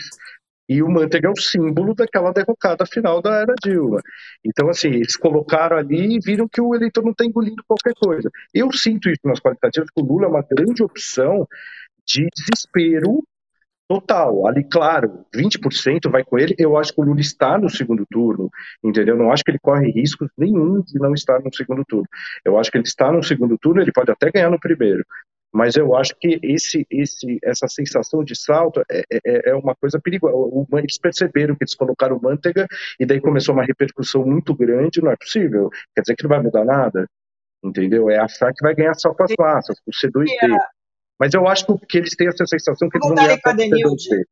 [0.68, 4.02] e o Manteiga é o símbolo daquela derrocada final da era Dilma.
[4.44, 8.30] Então, assim, eles colocaram ali e viram que o eleitor não está engolindo qualquer coisa.
[8.54, 11.48] Eu sinto isso nas qualitativas, que o Lula é uma grande opção
[12.06, 13.24] de desespero
[13.88, 14.48] total.
[14.48, 16.56] Ali, claro, 20% vai com ele.
[16.58, 18.50] Eu acho que o Lula está no segundo turno,
[18.84, 19.16] entendeu?
[19.16, 22.08] Não acho que ele corre risco nenhum de não estar no segundo turno.
[22.44, 25.06] Eu acho que ele está no segundo turno, ele pode até ganhar no primeiro
[25.56, 29.98] mas eu acho que esse, esse, essa sensação de salto é, é, é uma coisa
[29.98, 30.36] perigosa.
[30.74, 32.68] Eles perceberam que eles colocaram manteiga
[33.00, 35.70] e daí começou uma repercussão muito grande, não é possível.
[35.96, 37.08] Quer dizer que não vai mudar nada,
[37.64, 38.10] entendeu?
[38.10, 40.58] É achar que vai ganhar só com as massas, com o C2T.
[41.18, 44.24] Mas eu acho que eles têm essa sensação que eles vão ganhar com o C2T.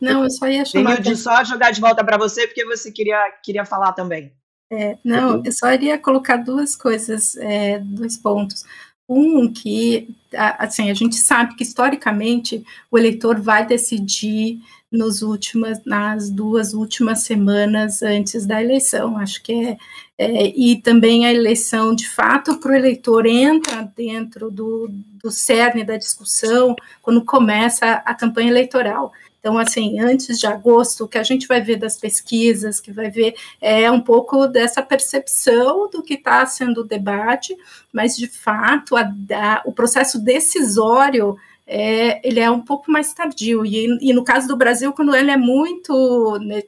[0.00, 0.96] Não, eu só ia chamar.
[0.96, 4.34] Denilde, só jogar de volta para você, porque você queria, queria falar também.
[4.72, 8.64] É, não, eu só iria colocar duas coisas, é, dois pontos.
[9.12, 16.30] Um que, assim, a gente sabe que historicamente o eleitor vai decidir nos últimas, nas
[16.30, 19.16] duas últimas semanas antes da eleição.
[19.16, 19.76] Acho que é,
[20.18, 24.88] é e também a eleição, de fato, para o eleitor entra dentro do,
[25.22, 29.12] do cerne da discussão quando começa a campanha eleitoral.
[29.40, 33.10] Então, assim, antes de agosto, o que a gente vai ver das pesquisas, que vai
[33.10, 37.56] ver é um pouco dessa percepção do que está sendo o debate,
[37.90, 43.64] mas de fato a, a, o processo decisório é, ele é um pouco mais tardio.
[43.64, 46.62] E, e, no caso do Brasil, quando ele é muito né,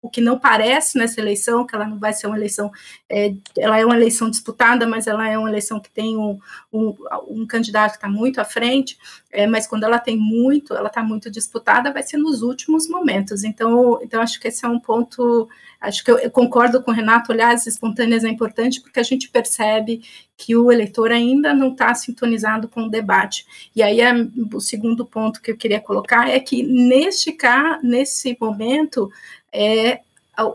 [0.00, 2.70] o que não parece nessa eleição, que ela não vai ser uma eleição,
[3.08, 6.38] é, ela é uma eleição disputada, mas ela é uma eleição que tem um,
[6.72, 6.94] um,
[7.28, 8.96] um candidato que está muito à frente,
[9.32, 13.42] é, mas quando ela tem muito, ela está muito disputada, vai ser nos últimos momentos.
[13.42, 15.48] Então, então acho que esse é um ponto,
[15.80, 19.04] acho que eu, eu concordo com o Renato, olhar as espontâneas é importante, porque a
[19.04, 20.00] gente percebe
[20.36, 23.44] que o eleitor ainda não está sintonizado com o debate.
[23.74, 24.12] E aí, é,
[24.54, 27.36] o segundo ponto que eu queria colocar é que, neste,
[27.82, 29.10] nesse momento,
[29.52, 30.00] é,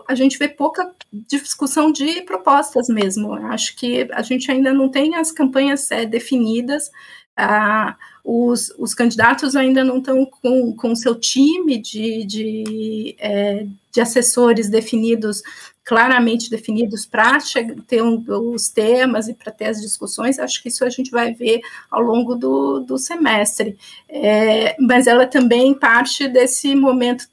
[0.08, 3.34] a, gente vê pouca discussão de propostas mesmo.
[3.34, 6.90] Acho que a gente ainda não tem as campanhas é, definidas,
[7.36, 14.00] ah, os, os, candidatos ainda não estão com o seu time de, de, é, de,
[14.00, 15.42] assessores definidos,
[15.84, 17.40] claramente definidos, para
[17.88, 18.24] ter um,
[18.54, 20.40] os temas e para ter as discussões.
[20.40, 21.60] Acho que isso a gente vai ver
[21.92, 23.78] ao longo do, do semestre.
[24.08, 27.26] É, mas ela também parte desse momento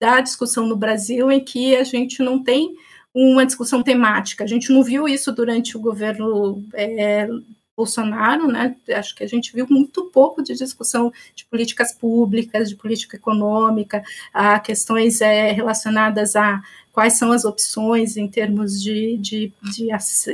[0.00, 2.74] da discussão no Brasil em que a gente não tem
[3.14, 4.44] uma discussão temática.
[4.44, 7.28] A gente não viu isso durante o governo é,
[7.76, 8.74] Bolsonaro, né?
[8.90, 14.02] Acho que a gente viu muito pouco de discussão de políticas públicas, de política econômica,
[14.34, 16.60] a questões é, relacionadas a
[16.92, 19.88] quais são as opções em termos de, de, de,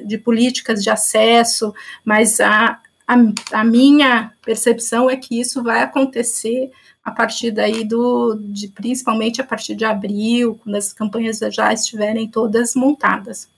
[0.06, 3.14] de políticas de acesso, mas a, a,
[3.52, 6.70] a minha percepção é que isso vai acontecer
[7.04, 12.30] a partir daí do, de, principalmente a partir de abril, quando as campanhas já estiverem
[12.30, 13.48] todas montadas.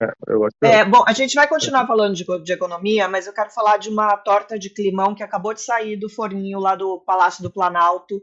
[0.00, 3.78] É, é, bom, a gente vai continuar falando de, de, economia, mas eu quero falar
[3.78, 7.50] de uma torta de climão que acabou de sair do forninho lá do Palácio do
[7.50, 8.20] Planalto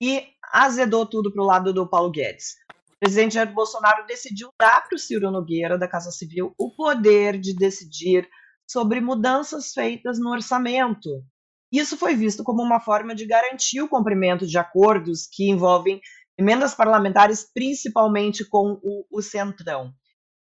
[0.00, 2.56] e azedou tudo para o lado do Paulo Guedes.
[2.96, 7.38] O presidente Jair Bolsonaro decidiu dar para o Ciro Nogueira, da Casa Civil, o poder
[7.38, 8.28] de decidir
[8.68, 11.24] sobre mudanças feitas no orçamento.
[11.72, 16.00] Isso foi visto como uma forma de garantir o cumprimento de acordos que envolvem
[16.38, 19.92] emendas parlamentares, principalmente com o, o Centrão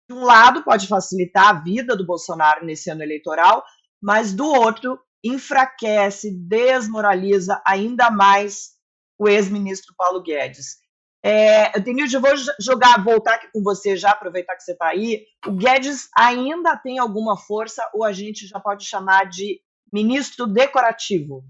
[0.07, 3.63] de um lado, pode facilitar a vida do Bolsonaro nesse ano eleitoral,
[4.01, 8.75] mas do outro, enfraquece, desmoraliza ainda mais
[9.17, 10.77] o ex-ministro Paulo Guedes.
[11.23, 15.25] É, Denilde, eu vou jogar, voltar aqui com você já, aproveitar que você está aí.
[15.47, 19.59] O Guedes ainda tem alguma força ou a gente já pode chamar de
[19.91, 21.43] ministro decorativo?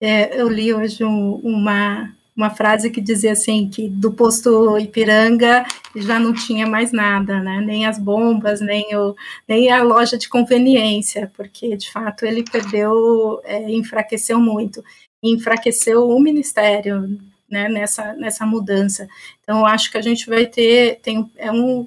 [0.00, 5.64] É, eu li hoje um, uma, uma frase que dizia assim que do posto Ipiranga
[5.94, 7.60] já não tinha mais nada, né?
[7.60, 9.14] Nem as bombas, nem, o,
[9.48, 14.82] nem a loja de conveniência, porque de fato ele perdeu, é, enfraqueceu muito,
[15.22, 17.68] enfraqueceu o ministério, né?
[17.68, 19.06] Nessa nessa mudança.
[19.40, 21.86] Então acho que a gente vai ter tem é um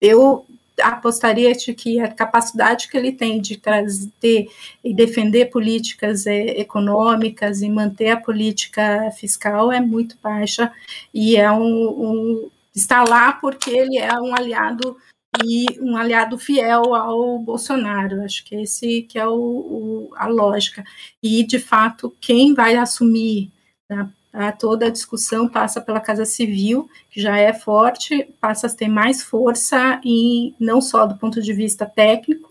[0.00, 0.46] eu
[0.82, 4.48] apostaria que a capacidade que ele tem de trazer
[4.84, 10.72] e defender políticas é, econômicas e manter a política fiscal é muito baixa
[11.12, 14.96] e é um, um está lá porque ele é um aliado
[15.44, 18.22] e um aliado fiel ao Bolsonaro.
[18.22, 20.84] Acho que esse que é o, o a lógica.
[21.22, 23.50] E de fato quem vai assumir
[23.88, 24.52] né, Tá?
[24.52, 29.22] Toda a discussão passa pela Casa Civil, que já é forte, passa a ter mais
[29.22, 32.50] força, e não só do ponto de vista técnico,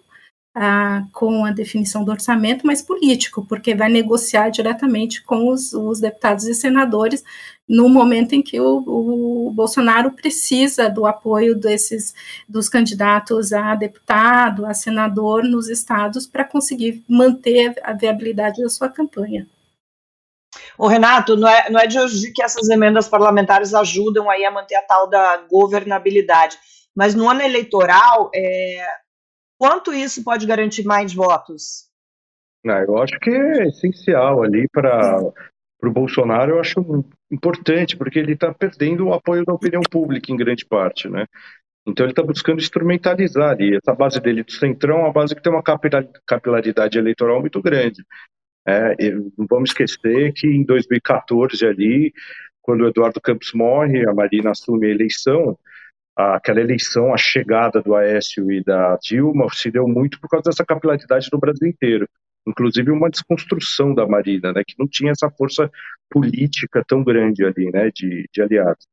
[0.54, 6.00] ah, com a definição do orçamento, mas político, porque vai negociar diretamente com os, os
[6.02, 7.24] deputados e senadores
[7.68, 12.14] no momento em que o, o, Bolsonaro precisa do apoio desses
[12.48, 18.90] dos candidatos a deputado, a senador nos estados para conseguir manter a viabilidade da sua
[18.90, 19.48] campanha.
[20.80, 24.52] O Renato, não é, não é de hoje que essas emendas parlamentares ajudam aí a
[24.52, 26.58] manter a tal da governabilidade,
[26.96, 28.82] mas no ano eleitoral, é,
[29.58, 31.90] quanto isso pode garantir mais votos?
[32.64, 35.20] Não, eu acho que é essencial ali para
[35.84, 40.38] o Bolsonaro, eu acho importante, porque ele está perdendo o apoio da opinião pública em
[40.38, 41.26] grande parte, né?
[41.86, 43.76] Então ele está buscando instrumentalizar ali.
[43.76, 45.64] Essa base dele do Centrão é uma base que tem uma
[46.26, 48.02] capilaridade eleitoral muito grande.
[48.70, 52.14] É, não vamos esquecer que em 2014 ali,
[52.62, 55.58] quando o Eduardo Campos morre, a Marina assume a eleição,
[56.16, 60.66] aquela eleição, a chegada do Aécio e da Dilma se deu muito por causa dessa
[60.66, 62.08] capilaridade do Brasil inteiro.
[62.48, 65.70] Inclusive uma desconstrução da Marina, né, que não tinha essa força
[66.10, 68.88] política tão grande ali, né, de, de aliados.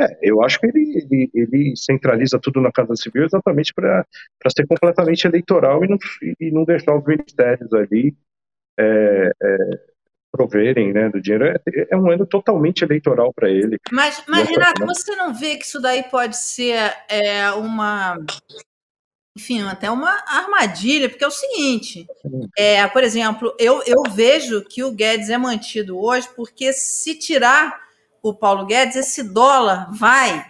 [0.00, 4.06] É, eu acho que ele, ele, ele, centraliza tudo na Casa Civil exatamente para
[4.54, 5.98] ser completamente eleitoral e não,
[6.40, 8.16] e não deixar os ministérios ali
[8.78, 9.80] é, é,
[10.30, 11.46] proverem né, do dinheiro.
[11.46, 11.60] É,
[11.90, 13.78] é, um ano totalmente eleitoral para ele.
[13.90, 18.18] Mas, mas Renato, você não vê que isso daí pode ser é, uma.
[19.36, 22.06] Enfim, até uma armadilha, porque é o seguinte:
[22.56, 27.80] é, por exemplo, eu, eu vejo que o Guedes é mantido hoje, porque se tirar
[28.22, 30.44] o Paulo Guedes, esse dólar vai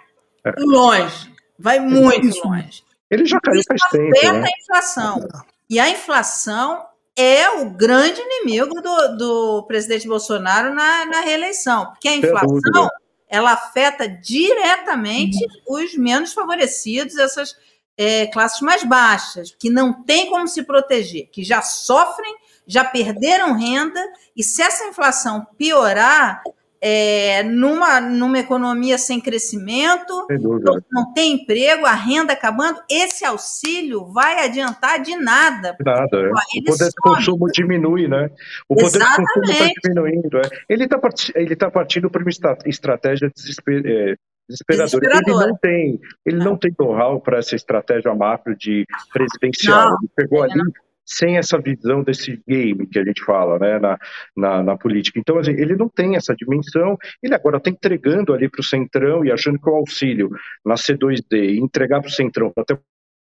[0.44, 0.52] é.
[0.58, 2.82] longe, vai muito longe.
[3.10, 4.10] Ele já caiu faz tempo.
[4.10, 4.44] Né?
[4.44, 5.28] a inflação.
[5.70, 6.86] E a inflação
[7.18, 12.88] é o grande inimigo do, do presidente Bolsonaro na, na reeleição, porque a inflação
[13.28, 15.82] ela afeta diretamente uhum.
[15.82, 17.56] os menos favorecidos, essas
[17.96, 22.34] é, classes mais baixas, que não têm como se proteger, que já sofrem,
[22.66, 24.00] já perderam renda,
[24.36, 26.42] e se essa inflação piorar,
[26.80, 34.06] é, numa, numa economia sem crescimento, não, não, tem emprego, a renda acabando, esse auxílio
[34.12, 35.76] vai adiantar de nada.
[35.84, 36.16] Nada.
[36.16, 36.30] É.
[36.30, 38.30] O poder de consumo diminui, né?
[38.68, 39.18] O poder Exatamente.
[39.18, 40.38] de consumo está diminuindo.
[40.38, 40.50] É.
[40.68, 41.00] Ele está
[41.34, 42.30] ele tá partindo para uma
[42.66, 44.14] estratégia desesper, é,
[44.48, 45.20] desesperadora.
[45.26, 49.90] Ele não tem, ele não, não tem know-how para essa estratégia macro de presidencial.
[49.90, 50.60] Não, ele pegou ali
[51.08, 53.98] sem essa visão desse game que a gente fala né, na,
[54.36, 55.18] na, na política.
[55.18, 59.24] Então, assim, ele não tem essa dimensão, ele agora está entregando ali para o Centrão
[59.24, 60.28] e achando que o auxílio
[60.62, 62.78] na C2D entregar para o Centrão até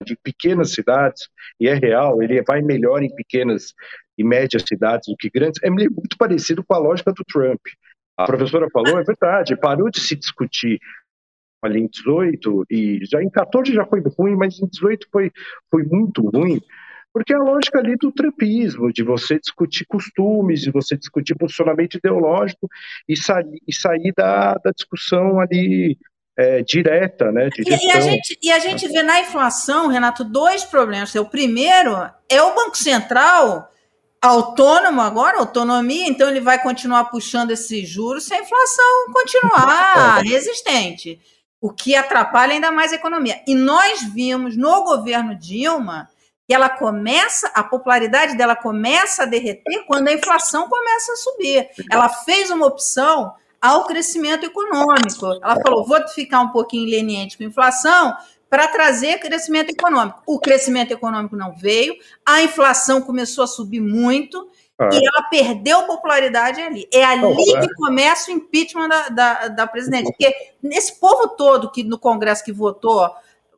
[0.05, 3.73] de pequenas cidades, e é real, ele vai melhor em pequenas
[4.19, 7.61] e médias cidades do que grandes, é muito parecido com a lógica do Trump.
[8.19, 10.79] A professora falou, é verdade, parou de se discutir
[11.63, 15.31] ali em 18, e já em 14 já foi ruim, mas em 18 foi,
[15.71, 16.61] foi muito ruim,
[17.13, 21.97] porque é a lógica ali do trumpismo, de você discutir costumes, de você discutir posicionamento
[21.97, 22.69] ideológico
[23.09, 25.99] e sair, e sair da, da discussão ali
[26.37, 30.65] é, direta, né, e, e, a gente, e a gente vê na inflação, Renato, dois
[30.65, 31.15] problemas.
[31.15, 31.95] O primeiro
[32.29, 33.69] é o Banco Central
[34.23, 41.21] autônomo agora, autonomia, então ele vai continuar puxando esses juros se a inflação continuar resistente,
[41.61, 43.43] o que atrapalha ainda mais a economia.
[43.49, 46.09] E nós vimos no governo Dilma
[46.47, 51.69] que ela começa, a popularidade dela começa a derreter quando a inflação começa a subir.
[51.91, 55.27] Ela fez uma opção ao crescimento econômico.
[55.41, 58.17] Ela falou: vou ficar um pouquinho leniente com a inflação
[58.51, 60.21] para trazer crescimento econômico.
[60.27, 61.95] O crescimento econômico não veio,
[62.27, 64.51] a inflação começou a subir muito.
[64.81, 64.89] É.
[64.97, 66.89] E ela perdeu popularidade ali.
[66.93, 67.61] É ali oh, é.
[67.61, 70.11] que começa o impeachment da, da, da presidente.
[70.11, 73.09] Porque nesse povo todo que no Congresso que votou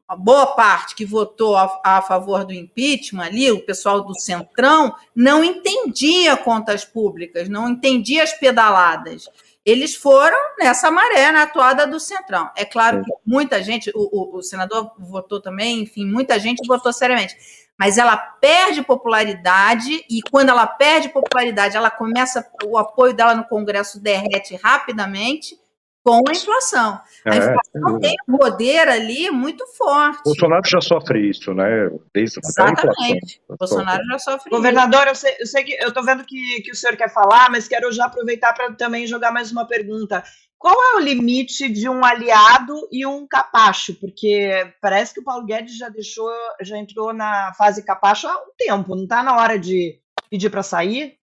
[0.07, 4.95] a boa parte que votou a, a, favor do impeachment ali, o pessoal do Centrão,
[5.15, 9.29] não entendia contas públicas, não entendia as pedaladas.
[9.65, 12.51] Eles foram nessa maré, na atuada do Centrão.
[12.55, 16.93] É claro que muita gente, o, o, o senador votou também, enfim, muita gente votou
[16.93, 17.35] seriamente.
[17.79, 23.45] Mas ela perde popularidade, e quando ela perde popularidade, ela começa, o apoio dela no
[23.45, 25.59] Congresso derrete rapidamente,
[26.05, 27.01] com a inflação.
[27.25, 30.23] A é, inflação tem um poder ali muito forte.
[30.23, 31.89] Bolsonaro já sofre isso, né?
[32.15, 33.41] Desde Exatamente.
[33.59, 35.09] Bolsonaro já sofre Governador, isso.
[35.09, 37.67] eu sei, eu sei que eu estou vendo que, que o senhor quer falar, mas
[37.67, 40.23] quero já aproveitar para também jogar mais uma pergunta.
[40.59, 43.95] Qual é o limite de um aliado e um capacho?
[43.95, 46.31] Porque parece que o Paulo Guedes já deixou,
[46.61, 49.99] já entrou na fase capacho há um tempo, não está na hora de
[50.31, 51.17] pedir para sair?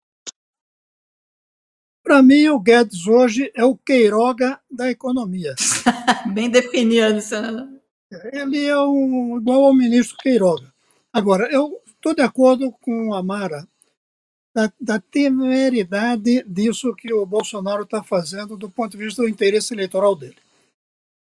[2.08, 5.54] Para mim, o Guedes hoje é o Queiroga da economia.
[6.32, 7.68] Bem definido, senador.
[8.32, 10.72] Ele é um, igual ao ministro Queiroga.
[11.12, 13.68] Agora, eu estou de acordo com a Mara
[14.54, 19.74] da, da temeridade disso que o Bolsonaro está fazendo do ponto de vista do interesse
[19.74, 20.38] eleitoral dele.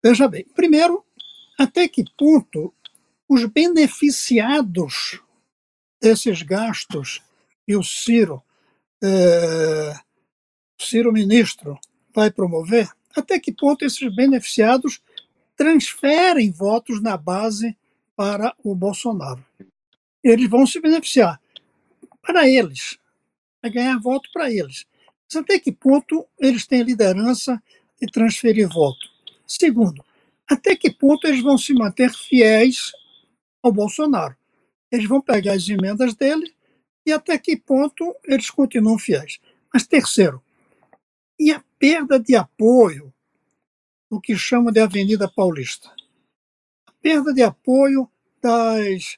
[0.04, 1.04] Veja bem, primeiro,
[1.58, 2.72] até que ponto
[3.28, 5.20] os beneficiados
[6.00, 7.24] desses gastos
[7.68, 8.44] e o Ciro
[9.04, 10.07] é,
[10.78, 11.80] Ciro ministro
[12.14, 15.02] vai promover, até que ponto esses beneficiados
[15.56, 17.76] transferem votos na base
[18.16, 19.44] para o Bolsonaro.
[20.24, 21.42] Eles vão se beneficiar
[22.22, 22.98] para eles,
[23.62, 24.86] vai ganhar voto para eles.
[25.28, 27.62] Mas até que ponto eles têm liderança
[28.00, 29.08] de transferir voto?
[29.46, 30.04] Segundo,
[30.48, 32.92] até que ponto eles vão se manter fiéis
[33.62, 34.36] ao Bolsonaro?
[34.92, 36.54] Eles vão pegar as emendas dele
[37.06, 39.40] e até que ponto eles continuam fiéis?
[39.74, 40.42] Mas terceiro,
[41.40, 43.14] e a perda de apoio,
[44.10, 45.90] o que chama de Avenida Paulista.
[46.88, 48.10] A perda de apoio
[48.42, 49.18] das,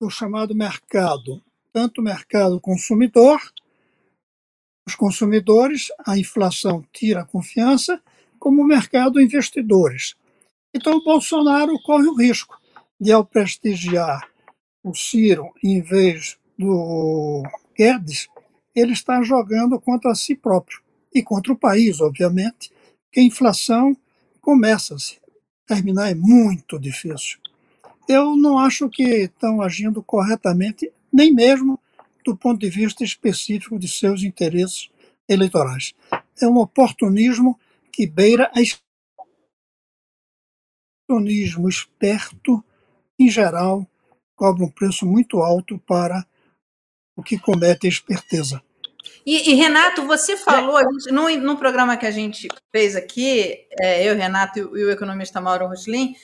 [0.00, 1.42] do chamado mercado,
[1.72, 3.40] tanto o mercado consumidor,
[4.86, 8.00] os consumidores, a inflação tira a confiança,
[8.38, 10.14] como o mercado investidores.
[10.74, 12.60] Então, o Bolsonaro corre o risco
[13.00, 14.30] de, ao prestigiar
[14.84, 17.42] o Ciro em vez do
[17.76, 18.28] Guedes,
[18.74, 20.85] ele está jogando contra si próprio
[21.16, 22.70] e contra o país, obviamente,
[23.10, 23.96] que a inflação
[24.38, 25.18] começa a se
[25.66, 27.38] terminar é muito difícil.
[28.06, 31.80] Eu não acho que estão agindo corretamente, nem mesmo
[32.22, 34.90] do ponto de vista específico de seus interesses
[35.26, 35.94] eleitorais.
[36.40, 37.58] É um oportunismo
[37.90, 38.60] que beira a
[41.08, 42.62] oportunismo esperto,
[43.18, 43.86] em geral,
[44.34, 46.26] cobra um preço muito alto para
[47.16, 48.62] o que comete a esperteza.
[49.24, 54.08] E, e, Renato, você falou, gente, num, num, programa que a gente fez aqui, é,
[54.08, 56.14] eu, Renato e o, e o economista Mauro Roslin,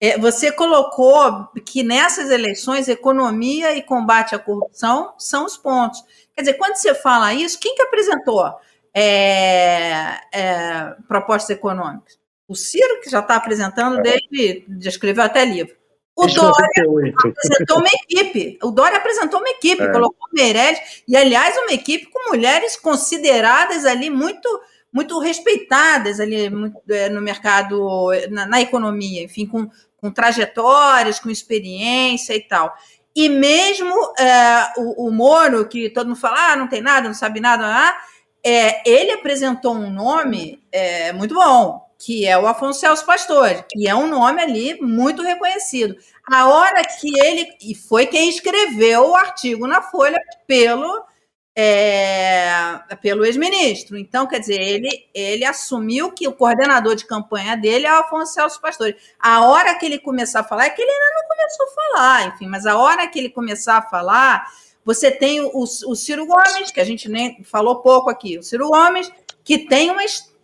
[0.00, 6.02] é, você colocou que nessas eleições economia e combate à corrupção são os pontos.
[6.34, 8.54] Quer dizer, quando você fala isso, quem que apresentou
[8.94, 12.18] é, é propostas econômicas?
[12.46, 14.02] O Ciro, que já está apresentando é.
[14.02, 15.76] desde, já escreveu até livro.
[16.18, 18.58] O Dória apresentou uma equipe.
[18.62, 19.92] O Dória apresentou uma equipe, é.
[19.92, 24.48] colocou Meirelles, e, aliás, uma equipe com mulheres consideradas ali muito
[24.90, 31.30] muito respeitadas ali muito, é, no mercado, na, na, economia, enfim, com, com trajetórias, com
[31.30, 32.74] experiência e tal.
[33.14, 37.14] E mesmo é, o, o Moro, que todo mundo fala, ah, não tem nada, não
[37.14, 37.96] sabe nada, ah,
[38.44, 43.88] é, ele apresentou um nome é, muito bom, que é o Afonso Celso Pastore, que
[43.88, 45.96] é um nome ali muito reconhecido.
[46.30, 47.48] A hora que ele.
[47.60, 51.06] E foi quem escreveu o artigo na Folha pelo.
[51.60, 52.52] É,
[53.02, 53.98] pelo ex-ministro.
[53.98, 58.32] Então, quer dizer, ele, ele assumiu que o coordenador de campanha dele é o Afonso
[58.32, 58.94] Celso Pastore.
[59.18, 62.28] A hora que ele começar a falar, é que ele ainda não começou a falar,
[62.28, 64.46] enfim, mas a hora que ele começar a falar,
[64.84, 68.68] você tem o, o Ciro Gomes, que a gente nem falou pouco aqui, o Ciro
[68.68, 69.10] Gomes,
[69.42, 70.37] que tem uma, história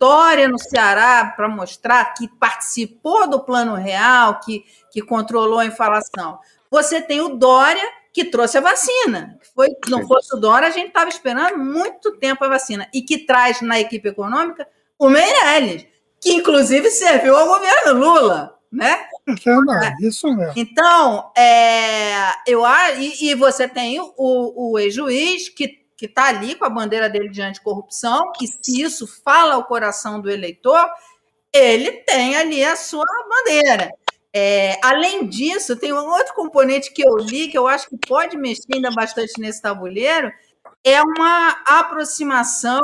[0.49, 6.39] no Ceará para mostrar que participou do plano real, que, que controlou a inflação.
[6.69, 7.83] Você tem o Dória,
[8.13, 9.37] que trouxe a vacina.
[9.53, 12.87] Foi, não fosse o Dória, a gente estava esperando muito tempo a vacina.
[12.93, 14.67] E que traz na equipe econômica
[14.97, 15.85] o Meirelles,
[16.21, 18.55] que inclusive serviu ao governo Lula.
[18.71, 19.05] Né?
[19.85, 20.53] É isso mesmo.
[20.55, 22.63] Então, é, eu,
[22.97, 27.29] e, e você tem o, o ex-juiz que que está ali com a bandeira dele
[27.29, 30.89] de anticorrupção, e se isso fala ao coração do eleitor,
[31.53, 33.89] ele tem ali a sua bandeira.
[34.33, 38.35] É, além disso, tem um outro componente que eu li, que eu acho que pode
[38.35, 40.29] mexer ainda bastante nesse tabuleiro,
[40.83, 42.81] é uma aproximação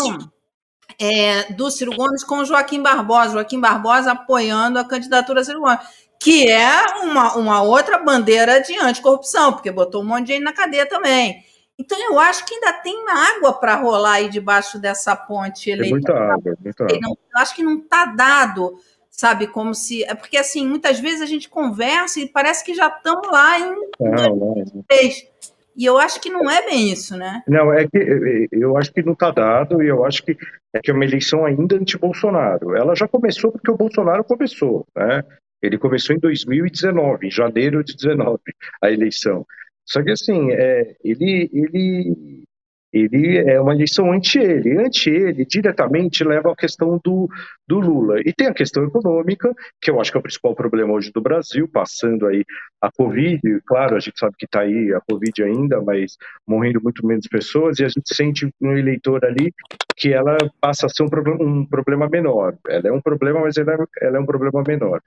[0.97, 5.79] é, do Ciro Gomes com Joaquim Barbosa, Joaquim Barbosa apoiando a candidatura Ciro Gomes,
[6.17, 10.53] que é uma, uma outra bandeira de anticorrupção, porque botou um monte de gente na
[10.53, 11.43] cadeia também.
[11.81, 16.19] Então, eu acho que ainda tem água para rolar aí debaixo dessa ponte eleitoral.
[16.19, 16.99] Muita água, muita água.
[17.01, 18.77] Não, eu acho que não está dado,
[19.09, 20.03] sabe, como se.
[20.03, 23.75] É porque, assim, muitas vezes a gente conversa e parece que já estamos lá em
[23.99, 24.55] não, não.
[25.75, 27.41] E eu acho que não é bem isso, né?
[27.47, 30.37] Não, é que eu acho que não está dado e eu acho que
[30.73, 32.75] é que é uma eleição ainda anti-Bolsonaro.
[32.75, 35.23] Ela já começou porque o Bolsonaro começou, né?
[35.61, 38.39] Ele começou em 2019, em janeiro de 2019,
[38.81, 39.45] a eleição.
[39.85, 42.43] Só que assim, é, ele, ele,
[42.93, 44.77] ele é uma eleição anti ele.
[44.77, 47.29] Anti ele, diretamente, leva à questão do,
[47.67, 48.19] do Lula.
[48.25, 51.21] E tem a questão econômica, que eu acho que é o principal problema hoje do
[51.21, 52.43] Brasil, passando aí
[52.81, 53.41] a Covid.
[53.65, 56.17] Claro, a gente sabe que está aí a Covid ainda, mas
[56.47, 59.53] morrendo muito menos pessoas, e a gente sente no eleitor ali
[59.95, 61.09] que ela passa a ser um
[61.41, 62.57] um problema menor.
[62.67, 65.01] Ela é um problema, mas ela é, ela é um problema menor.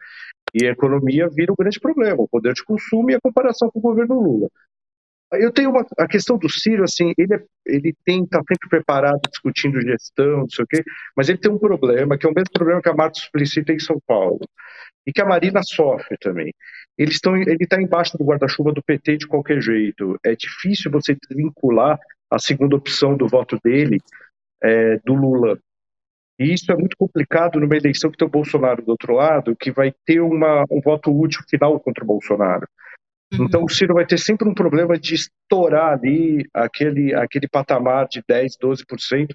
[0.55, 3.81] E a economia vira um grande problema, o poder de consumo e a comparação com
[3.81, 4.49] o governo Lula.
[5.33, 9.21] Eu tenho uma, a questão do Ciro, assim, ele, é, ele tem, tá sempre preparado,
[9.29, 10.85] discutindo gestão, não sei o quê,
[11.17, 13.77] mas ele tem um problema, que é o mesmo problema que a Marta Suplicy tem
[13.77, 14.41] em São Paulo,
[15.07, 16.53] e que a Marina sofre também.
[16.97, 20.17] Eles estão, ele está embaixo do guarda-chuva do PT de qualquer jeito.
[20.25, 21.99] É difícil você vincular
[22.31, 23.99] a segunda opção do voto dele
[24.63, 25.59] é, do Lula.
[26.39, 29.71] E isso é muito complicado numa eleição que tem o Bolsonaro do outro lado, que
[29.71, 32.67] vai ter uma, um voto útil final contra o Bolsonaro.
[33.33, 33.47] Uhum.
[33.47, 38.23] Então o Ciro vai ter sempre um problema de estourar ali aquele, aquele patamar de
[38.27, 39.29] 10, 12%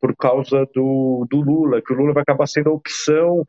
[0.00, 3.44] por causa do, do Lula, que o Lula vai acabar sendo a opção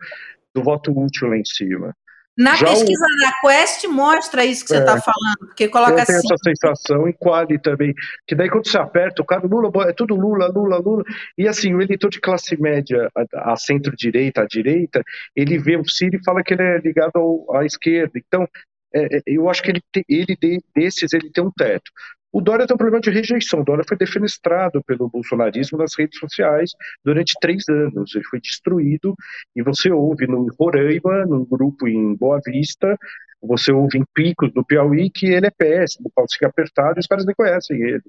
[0.56, 1.93] do voto útil lá em cima.
[2.38, 3.22] Na Já pesquisa o...
[3.22, 6.34] da Quest mostra isso que você está é, falando, porque coloca eu tenho assim.
[6.34, 7.94] essa sensação, em Quali também,
[8.28, 11.04] que daí quando você aperta, o cara, Lula, é tudo Lula, Lula, Lula,
[11.38, 15.04] e assim, o eleitor de classe média, a, a centro-direita, à direita,
[15.36, 18.48] ele vê o Ciro e fala que ele é ligado ao, à esquerda, então
[18.94, 20.38] é, é eu acho que ele, ele
[20.76, 21.92] desses, ele tem um teto.
[22.34, 23.62] O Dória tem um problema de rejeição.
[23.62, 26.72] O Dória foi defenestrado pelo bolsonarismo nas redes sociais
[27.06, 28.16] durante três anos.
[28.16, 29.16] Ele foi destruído.
[29.56, 32.98] E você ouve no Roraima, num grupo em Boa Vista,
[33.40, 37.08] você ouve em Picos, no Piauí, que ele é péssimo, o pau apertado e os
[37.08, 38.02] caras nem conhecem ele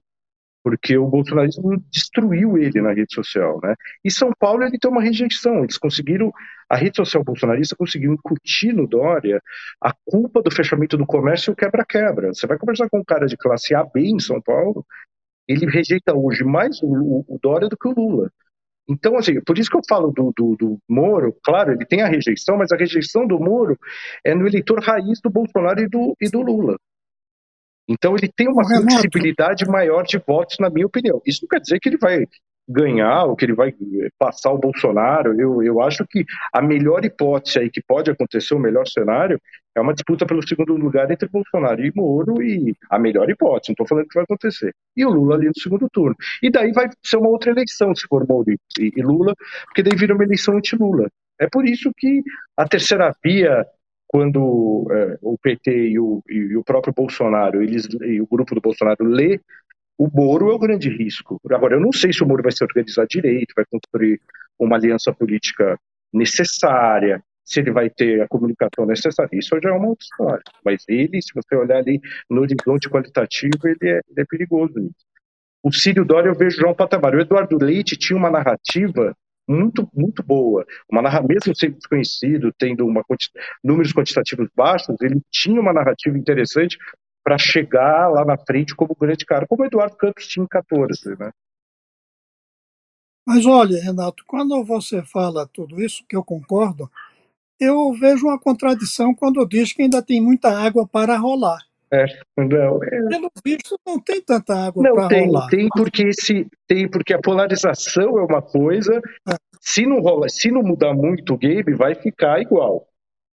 [0.65, 3.75] porque o bolsonarismo destruiu ele na rede social, né?
[4.03, 6.33] E São Paulo ele tem uma rejeição, eles conseguiram
[6.71, 9.43] a rede social bolsonarista conseguiu incutir no Dória
[9.79, 12.33] a culpa do fechamento do comércio e o quebra-quebra.
[12.33, 14.87] Você vai conversar com um cara de classe A, B em São Paulo,
[15.47, 18.31] ele rejeita hoje mais o, o Dória do que o Lula.
[18.89, 22.09] Então, assim, por isso que eu falo do, do, do, Moro, claro, ele tem a
[22.09, 23.79] rejeição, mas a rejeição do Moro
[24.25, 26.79] é no eleitor raiz do Bolsonaro e do, e do Lula.
[27.89, 31.21] Então ele tem uma flexibilidade maior de votos, na minha opinião.
[31.27, 32.27] Isso não quer dizer que ele vai
[32.69, 35.39] ganhar ou que ele vai eh, passar o Bolsonaro.
[35.39, 39.39] Eu, eu acho que a melhor hipótese aí que pode acontecer, o melhor cenário,
[39.77, 43.75] é uma disputa pelo segundo lugar entre Bolsonaro e Moro e a melhor hipótese, não
[43.75, 44.73] estou falando que vai acontecer.
[44.97, 46.15] E o Lula ali no segundo turno.
[46.43, 49.35] E daí vai ser uma outra eleição, se for Moro e, e Lula,
[49.67, 51.09] porque daí vira uma eleição anti-Lula.
[51.41, 52.23] É por isso que
[52.57, 53.67] a terceira via
[54.15, 58.61] quando é, o PT e o, e o, próprio Bolsonaro, eles, e o grupo do
[58.61, 59.41] Bolsonaro lê,
[59.99, 61.41] o Moro é o grande risco.
[61.51, 64.21] Agora, eu não sei se o Moro vai se organizar direito, vai construir
[64.57, 65.77] uma aliança política
[66.13, 69.37] necessária, se ele vai ter a comunicação necessária.
[69.37, 70.43] Isso já é uma outra história.
[70.65, 72.01] Mas ele, se você olhar ali
[72.31, 74.93] no horizonte qualitativo, ele é, ele é perigoso.
[75.61, 77.17] O Círio Dória eu vejo já um patamar.
[77.17, 79.13] O Eduardo Leite tinha uma narrativa
[79.49, 80.67] muito, muito boa.
[80.91, 83.03] Uma narrativa, mesmo sendo desconhecido, tendo uma
[83.63, 86.79] números quantitativos baixos, ele tinha uma narrativa interessante
[87.23, 91.31] para chegar lá na frente como grande cara, como Eduardo Campos tinha em 14, né?
[93.27, 96.91] Mas olha, Renato, quando você fala tudo isso, que eu concordo,
[97.59, 101.61] eu vejo uma contradição quando diz que ainda tem muita água para rolar.
[101.93, 102.07] É,
[102.37, 103.09] não, é...
[103.09, 105.49] Pelo visto, não tem tanta água para rolar.
[105.49, 109.35] Tem porque, esse, tem porque a polarização é uma coisa, é.
[109.65, 112.87] Se não rola, se não mudar muito o game, vai ficar igual.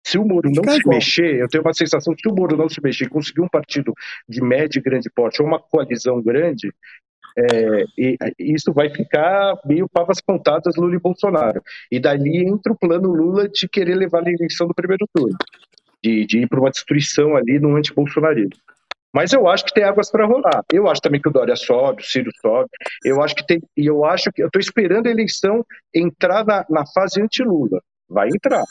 [0.06, 2.68] Se o Moro não se mexer, eu tenho uma sensação que se o Moro não
[2.68, 3.94] se mexer, conseguir um partido
[4.28, 6.70] de médio e grande porte ou uma coalizão grande,
[7.36, 11.62] é, e, isso vai ficar meio pavas contadas Lula e Bolsonaro.
[11.90, 15.36] E dali entra o plano Lula de querer levar a eleição do primeiro turno,
[16.02, 18.60] de, de ir para uma destruição ali no antibolsonarismo.
[19.12, 20.62] Mas eu acho que tem águas para rolar.
[20.72, 22.68] Eu acho também que o Dória sobe, o Ciro sobe.
[23.04, 23.60] Eu acho que tem.
[23.76, 24.42] E eu acho que.
[24.42, 27.82] Eu estou esperando a eleição entrar na, na fase anti-Lula.
[28.08, 28.64] Vai entrar.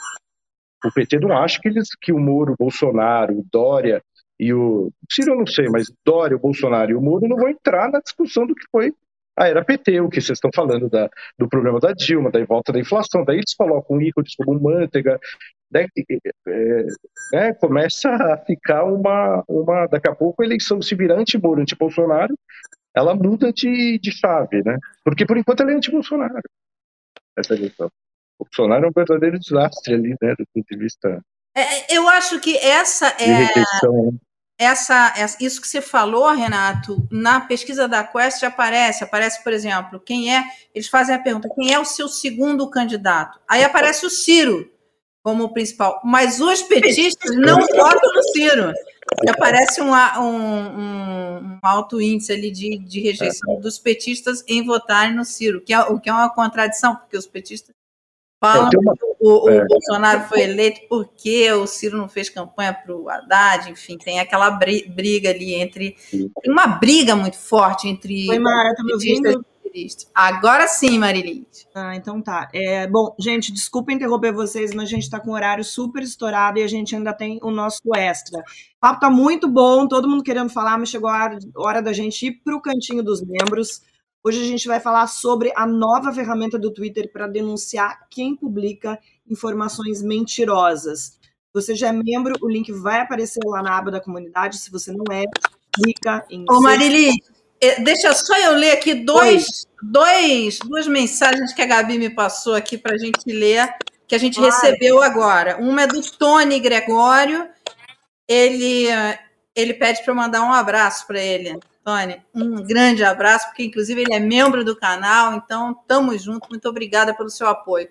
[0.86, 4.02] O PT não acha que, eles, que o Moro, o Bolsonaro, o Dória
[4.40, 4.92] e o.
[5.12, 8.00] Ciro eu não sei, mas Dória, o Bolsonaro e o Moro não vão entrar na
[8.00, 8.94] discussão do que foi
[9.38, 11.08] a era PT, o que vocês estão falando da,
[11.38, 13.24] do problema da Dilma, da volta da inflação.
[13.24, 15.20] Daí eles colocam ícones como manteiga.
[15.70, 15.88] Daí,
[16.48, 16.86] é,
[17.34, 19.86] né, começa a ficar uma, uma.
[19.88, 22.34] Daqui a pouco a eleição se virar anti-Moro, anti-Bolsonaro,
[22.96, 24.78] ela muda de, de chave, né?
[25.04, 26.42] Porque por enquanto ela é anti-Bolsonaro,
[27.38, 27.92] essa eleição.
[28.40, 31.20] O Bolsonaro é um verdadeiro desastre ali, né, do ponto de vista
[31.56, 33.50] É, eu acho que essa é né?
[34.60, 40.00] essa, essa- isso que você falou, Renato, na pesquisa da Quest aparece, aparece, por exemplo,
[40.00, 40.44] quem é,
[40.74, 43.40] eles fazem a pergunta, quem é o seu segundo candidato?
[43.48, 44.72] Aí aparece o Ciro
[45.28, 48.72] como o principal, mas os petistas não votam no Ciro.
[49.26, 55.14] E aparece um, um- um- alto índice ali de, de rejeição dos petistas em votarem
[55.14, 57.76] no Ciro, que é, o que é uma contradição, porque os petistas
[58.42, 59.66] falam É, tem uma- que o, o é.
[59.66, 64.50] Bolsonaro foi eleito porque o Ciro não fez campanha para o Haddad, enfim, tem aquela
[64.52, 65.98] bri- briga ali entre.
[66.10, 69.46] Tem uma briga muito forte entre Oi, Mara, tá me petistas ouvindo?
[69.68, 70.10] Ciristas.
[70.14, 71.68] Agora sim, Marilis.
[71.76, 72.50] Ah, então tá.
[72.54, 76.60] É, bom, gente, desculpa interromper vocês, mas a gente tá com o horário super estourado
[76.60, 78.40] e a gente ainda tem o nosso extra.
[78.40, 81.94] O papo tá muito bom, todo mundo querendo falar, mas chegou a hora, hora da
[81.94, 83.82] gente ir pro cantinho dos membros.
[84.24, 89.00] Hoje a gente vai falar sobre a nova ferramenta do Twitter para denunciar quem publica
[89.30, 91.18] informações mentirosas.
[91.22, 94.58] Se você já é membro, o link vai aparecer lá na aba da comunidade.
[94.58, 95.24] Se você não é,
[95.74, 96.44] clica em.
[96.50, 97.37] Ô, Marilis, eh,
[97.84, 102.78] deixa só eu ler aqui dois, dois, duas mensagens que a Gabi me passou aqui
[102.78, 103.70] para a gente ler,
[104.08, 104.52] que a gente Claro.
[104.54, 105.58] recebeu agora.
[105.58, 107.48] Uma é do Tony Gregório.
[108.28, 108.88] Ele,
[109.56, 111.58] ele pede para eu mandar um abraço para ele.
[111.84, 116.50] Tony, um grande abraço, porque inclusive ele é membro do canal, então estamos juntos.
[116.50, 117.88] Muito obrigada pelo seu apoio.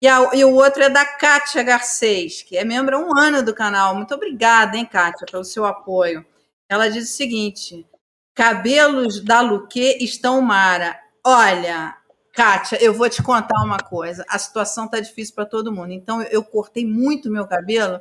[0.00, 3.42] E, a- e o outro é da Kátia Garcês, que é membro há um ano
[3.42, 3.94] do canal.
[3.94, 6.24] Muito obrigada, hein, Kátia, pelo seu apoio.
[6.68, 7.84] Ela diz o seguinte:
[8.34, 10.98] cabelos da Luque estão Mara.
[11.24, 11.96] Olha,
[12.32, 14.24] Kátia, eu vou te contar uma coisa.
[14.28, 15.92] A situação tá difícil para todo mundo.
[15.92, 18.00] Então, eu cortei muito meu cabelo,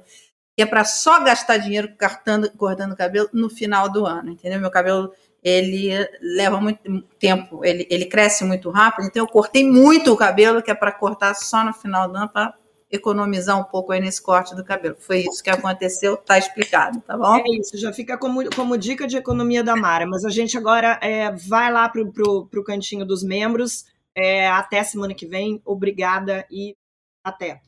[0.56, 4.60] que é para só gastar dinheiro cortando, cortando cabelo no final do ano, entendeu?
[4.60, 5.12] Meu cabelo
[5.44, 5.90] ele
[6.22, 10.70] leva muito tempo, ele, ele cresce muito rápido, então eu cortei muito o cabelo, que
[10.70, 12.54] é para cortar só no final do ano, para
[12.92, 14.96] economizar um pouco aí nesse corte do cabelo.
[15.00, 17.38] Foi isso que aconteceu, tá explicado, tá bom?
[17.38, 20.06] É isso, já fica como, como dica de economia da Mara.
[20.06, 23.86] Mas a gente agora é, vai lá pro, pro, pro cantinho dos membros.
[24.14, 25.62] É, até semana que vem.
[25.64, 26.76] Obrigada e
[27.24, 27.62] até.